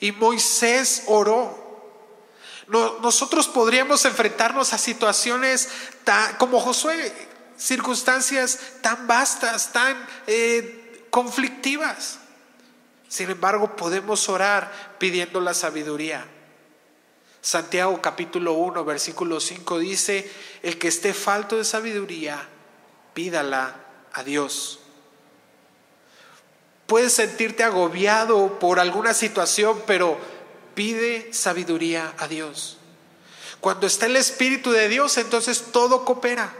Y 0.00 0.12
Moisés 0.12 1.04
oró. 1.06 1.60
Nosotros 2.68 3.48
podríamos 3.48 4.04
enfrentarnos 4.04 4.72
a 4.72 4.78
situaciones 4.78 5.68
como 6.38 6.60
Josué, 6.60 7.12
circunstancias 7.56 8.58
tan 8.80 9.06
vastas, 9.06 9.72
tan 9.72 9.96
eh, 10.26 11.06
conflictivas. 11.10 12.18
Sin 13.08 13.28
embargo, 13.30 13.76
podemos 13.76 14.28
orar 14.28 14.96
pidiendo 14.98 15.40
la 15.40 15.52
sabiduría. 15.52 16.24
Santiago 17.42 18.00
capítulo 18.02 18.52
1, 18.52 18.84
versículo 18.84 19.40
5 19.40 19.78
dice, 19.78 20.30
el 20.62 20.78
que 20.78 20.88
esté 20.88 21.14
falto 21.14 21.56
de 21.56 21.64
sabiduría, 21.64 22.46
pídala 23.14 23.76
a 24.12 24.22
Dios. 24.22 24.79
Puedes 26.90 27.12
sentirte 27.12 27.62
agobiado 27.62 28.58
por 28.58 28.80
alguna 28.80 29.14
situación, 29.14 29.80
pero 29.86 30.18
pide 30.74 31.32
sabiduría 31.32 32.12
a 32.18 32.26
Dios. 32.26 32.78
Cuando 33.60 33.86
está 33.86 34.06
el 34.06 34.16
Espíritu 34.16 34.72
de 34.72 34.88
Dios, 34.88 35.16
entonces 35.16 35.66
todo 35.72 36.04
coopera 36.04 36.52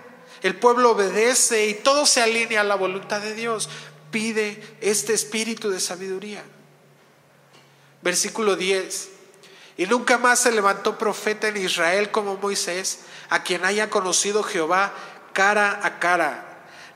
el 0.42 0.56
pueblo 0.56 0.92
obedece 0.92 1.66
y 1.66 1.74
todo 1.74 2.06
se 2.06 2.22
alinea 2.22 2.62
a 2.62 2.64
la 2.64 2.74
voluntad 2.74 3.20
de 3.20 3.34
Dios. 3.34 3.68
Pide 4.10 4.62
este 4.80 5.12
espíritu 5.12 5.70
de 5.70 5.80
sabiduría. 5.80 6.42
Versículo 8.02 8.56
10. 8.56 9.10
Y 9.76 9.86
nunca 9.86 10.18
más 10.18 10.40
se 10.40 10.52
levantó 10.52 10.98
profeta 10.98 11.48
en 11.48 11.58
Israel 11.58 12.10
como 12.10 12.36
Moisés, 12.36 13.00
a 13.28 13.42
quien 13.42 13.64
haya 13.64 13.90
conocido 13.90 14.42
Jehová 14.42 14.92
cara 15.32 15.80
a 15.82 15.98
cara. 15.98 16.49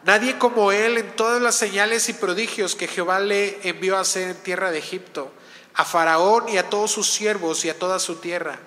Nadie 0.04 0.38
como 0.38 0.72
él 0.72 0.98
en 0.98 1.16
todas 1.16 1.40
las 1.40 1.56
señales 1.56 2.08
y 2.08 2.12
prodigios 2.12 2.74
que 2.74 2.88
Jehová 2.88 3.20
le 3.20 3.58
envió 3.68 3.96
a 3.96 4.00
hacer 4.00 4.30
en 4.30 4.42
tierra 4.42 4.70
de 4.70 4.78
Egipto, 4.78 5.32
a 5.74 5.84
Faraón 5.84 6.48
y 6.48 6.58
a 6.58 6.68
todos 6.68 6.90
sus 6.90 7.10
siervos 7.10 7.64
y 7.64 7.70
a 7.70 7.78
toda 7.78 7.98
su 7.98 8.16
tierra, 8.16 8.58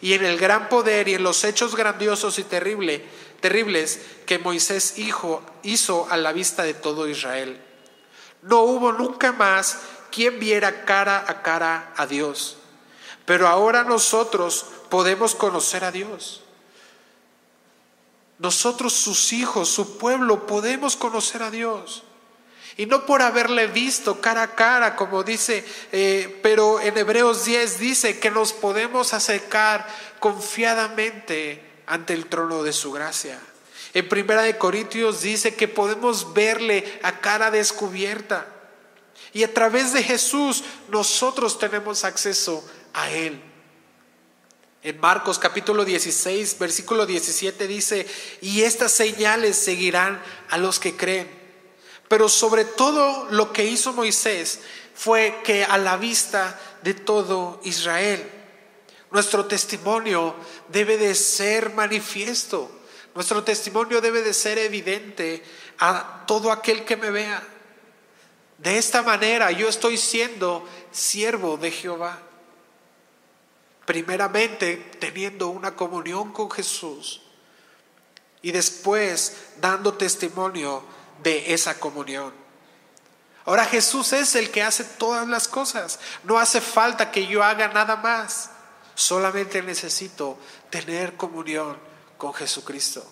y 0.00 0.12
en 0.12 0.24
el 0.24 0.38
gran 0.38 0.68
poder 0.68 1.08
y 1.08 1.14
en 1.14 1.22
los 1.22 1.44
hechos 1.44 1.74
grandiosos 1.74 2.38
y 2.38 2.44
terribles 2.44 3.02
terribles 3.44 4.00
que 4.24 4.38
Moisés 4.38 4.98
hijo, 4.98 5.42
hizo 5.62 6.06
a 6.10 6.16
la 6.16 6.32
vista 6.32 6.62
de 6.62 6.72
todo 6.72 7.06
Israel. 7.06 7.60
No 8.40 8.60
hubo 8.60 8.90
nunca 8.90 9.32
más 9.32 9.80
quien 10.10 10.40
viera 10.40 10.86
cara 10.86 11.22
a 11.28 11.42
cara 11.42 11.92
a 11.94 12.06
Dios. 12.06 12.56
Pero 13.26 13.46
ahora 13.46 13.84
nosotros 13.84 14.64
podemos 14.88 15.34
conocer 15.34 15.84
a 15.84 15.92
Dios. 15.92 16.43
Nosotros, 18.38 18.92
sus 18.92 19.32
hijos, 19.32 19.68
su 19.68 19.98
pueblo, 19.98 20.46
podemos 20.46 20.96
conocer 20.96 21.42
a 21.42 21.50
Dios. 21.50 22.02
Y 22.76 22.86
no 22.86 23.06
por 23.06 23.22
haberle 23.22 23.68
visto 23.68 24.20
cara 24.20 24.42
a 24.42 24.54
cara, 24.54 24.96
como 24.96 25.22
dice, 25.22 25.64
eh, 25.92 26.40
pero 26.42 26.80
en 26.80 26.98
Hebreos 26.98 27.44
10 27.44 27.78
dice 27.78 28.18
que 28.18 28.32
nos 28.32 28.52
podemos 28.52 29.14
acercar 29.14 29.86
confiadamente 30.18 31.62
ante 31.86 32.14
el 32.14 32.26
trono 32.26 32.64
de 32.64 32.72
su 32.72 32.90
gracia. 32.90 33.38
En 33.92 34.08
Primera 34.08 34.42
de 34.42 34.58
Corintios 34.58 35.22
dice 35.22 35.54
que 35.54 35.68
podemos 35.68 36.34
verle 36.34 36.98
a 37.04 37.20
cara 37.20 37.52
descubierta. 37.52 38.48
Y 39.32 39.44
a 39.44 39.54
través 39.54 39.92
de 39.92 40.02
Jesús 40.02 40.64
nosotros 40.88 41.60
tenemos 41.60 42.02
acceso 42.02 42.68
a 42.92 43.08
Él. 43.10 43.40
En 44.84 45.00
Marcos 45.00 45.38
capítulo 45.38 45.82
16, 45.82 46.58
versículo 46.58 47.06
17 47.06 47.66
dice, 47.66 48.06
y 48.42 48.64
estas 48.64 48.92
señales 48.92 49.56
seguirán 49.56 50.22
a 50.50 50.58
los 50.58 50.78
que 50.78 50.94
creen. 50.94 51.26
Pero 52.06 52.28
sobre 52.28 52.66
todo 52.66 53.26
lo 53.30 53.50
que 53.50 53.64
hizo 53.64 53.94
Moisés 53.94 54.60
fue 54.94 55.40
que 55.42 55.64
a 55.64 55.78
la 55.78 55.96
vista 55.96 56.60
de 56.82 56.92
todo 56.92 57.62
Israel, 57.64 58.30
nuestro 59.10 59.46
testimonio 59.46 60.34
debe 60.68 60.98
de 60.98 61.14
ser 61.14 61.72
manifiesto. 61.72 62.70
Nuestro 63.14 63.42
testimonio 63.42 64.02
debe 64.02 64.20
de 64.20 64.34
ser 64.34 64.58
evidente 64.58 65.42
a 65.78 66.24
todo 66.26 66.52
aquel 66.52 66.84
que 66.84 66.98
me 66.98 67.10
vea. 67.10 67.42
De 68.58 68.76
esta 68.76 69.02
manera 69.02 69.50
yo 69.50 69.66
estoy 69.66 69.96
siendo 69.96 70.68
siervo 70.92 71.56
de 71.56 71.70
Jehová. 71.70 72.20
Primeramente 73.86 74.76
teniendo 74.98 75.48
una 75.48 75.76
comunión 75.76 76.32
con 76.32 76.50
Jesús 76.50 77.22
y 78.42 78.52
después 78.52 79.36
dando 79.60 79.94
testimonio 79.94 80.82
de 81.22 81.54
esa 81.54 81.78
comunión. 81.78 82.32
Ahora 83.46 83.64
Jesús 83.66 84.12
es 84.12 84.34
el 84.34 84.50
que 84.50 84.62
hace 84.62 84.84
todas 84.84 85.28
las 85.28 85.48
cosas. 85.48 85.98
No 86.24 86.38
hace 86.38 86.60
falta 86.60 87.10
que 87.10 87.26
yo 87.26 87.42
haga 87.42 87.68
nada 87.68 87.96
más. 87.96 88.50
Solamente 88.94 89.62
necesito 89.62 90.38
tener 90.70 91.14
comunión 91.14 91.76
con 92.16 92.32
Jesucristo. 92.32 93.04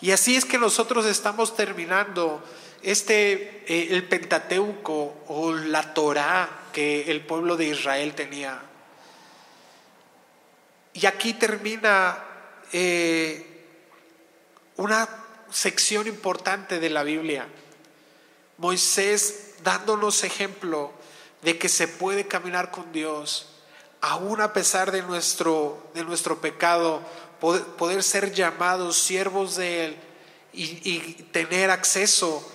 Y 0.00 0.12
así 0.12 0.36
es 0.36 0.46
que 0.46 0.58
nosotros 0.58 1.04
estamos 1.04 1.54
terminando 1.54 2.42
este 2.82 3.64
eh, 3.66 3.88
el 3.90 4.08
Pentateuco 4.08 5.24
o 5.28 5.52
la 5.52 5.92
Torá 5.92 6.48
que 6.72 7.10
el 7.10 7.24
pueblo 7.26 7.56
de 7.56 7.66
Israel 7.66 8.14
tenía. 8.14 8.62
Y 10.92 11.06
aquí 11.06 11.34
termina 11.34 12.24
eh, 12.72 13.64
una 14.76 15.08
sección 15.50 16.06
importante 16.06 16.80
de 16.80 16.90
la 16.90 17.02
Biblia. 17.02 17.46
Moisés 18.58 19.54
dándonos 19.62 20.24
ejemplo 20.24 20.92
de 21.42 21.58
que 21.58 21.68
se 21.68 21.88
puede 21.88 22.26
caminar 22.26 22.70
con 22.70 22.92
Dios 22.92 23.50
aún 24.00 24.40
a 24.40 24.52
pesar 24.52 24.92
de 24.92 25.02
nuestro, 25.02 25.90
de 25.94 26.04
nuestro 26.04 26.40
pecado, 26.40 27.02
poder, 27.40 28.02
ser 28.02 28.32
llamados 28.32 28.98
siervos 28.98 29.56
de 29.56 29.86
Él 29.86 29.96
y, 30.52 30.98
tener 31.32 31.70
acceso, 31.70 32.50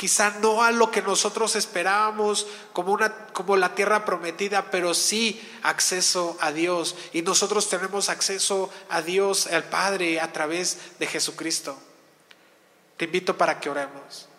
quizá 0.00 0.30
no 0.40 0.64
a 0.64 0.70
lo 0.70 0.90
que 0.90 1.02
nosotros 1.02 1.56
esperábamos 1.56 2.46
como, 2.72 2.90
una, 2.90 3.26
como 3.34 3.58
la 3.58 3.74
tierra 3.74 4.06
prometida, 4.06 4.70
pero 4.70 4.94
sí 4.94 5.38
acceso 5.62 6.38
a 6.40 6.52
Dios. 6.52 6.96
Y 7.12 7.20
nosotros 7.20 7.68
tenemos 7.68 8.08
acceso 8.08 8.70
a 8.88 9.02
Dios, 9.02 9.46
al 9.46 9.64
Padre, 9.64 10.18
a 10.18 10.32
través 10.32 10.78
de 10.98 11.06
Jesucristo. 11.06 11.76
Te 12.96 13.04
invito 13.04 13.36
para 13.36 13.60
que 13.60 13.68
oremos. 13.68 14.29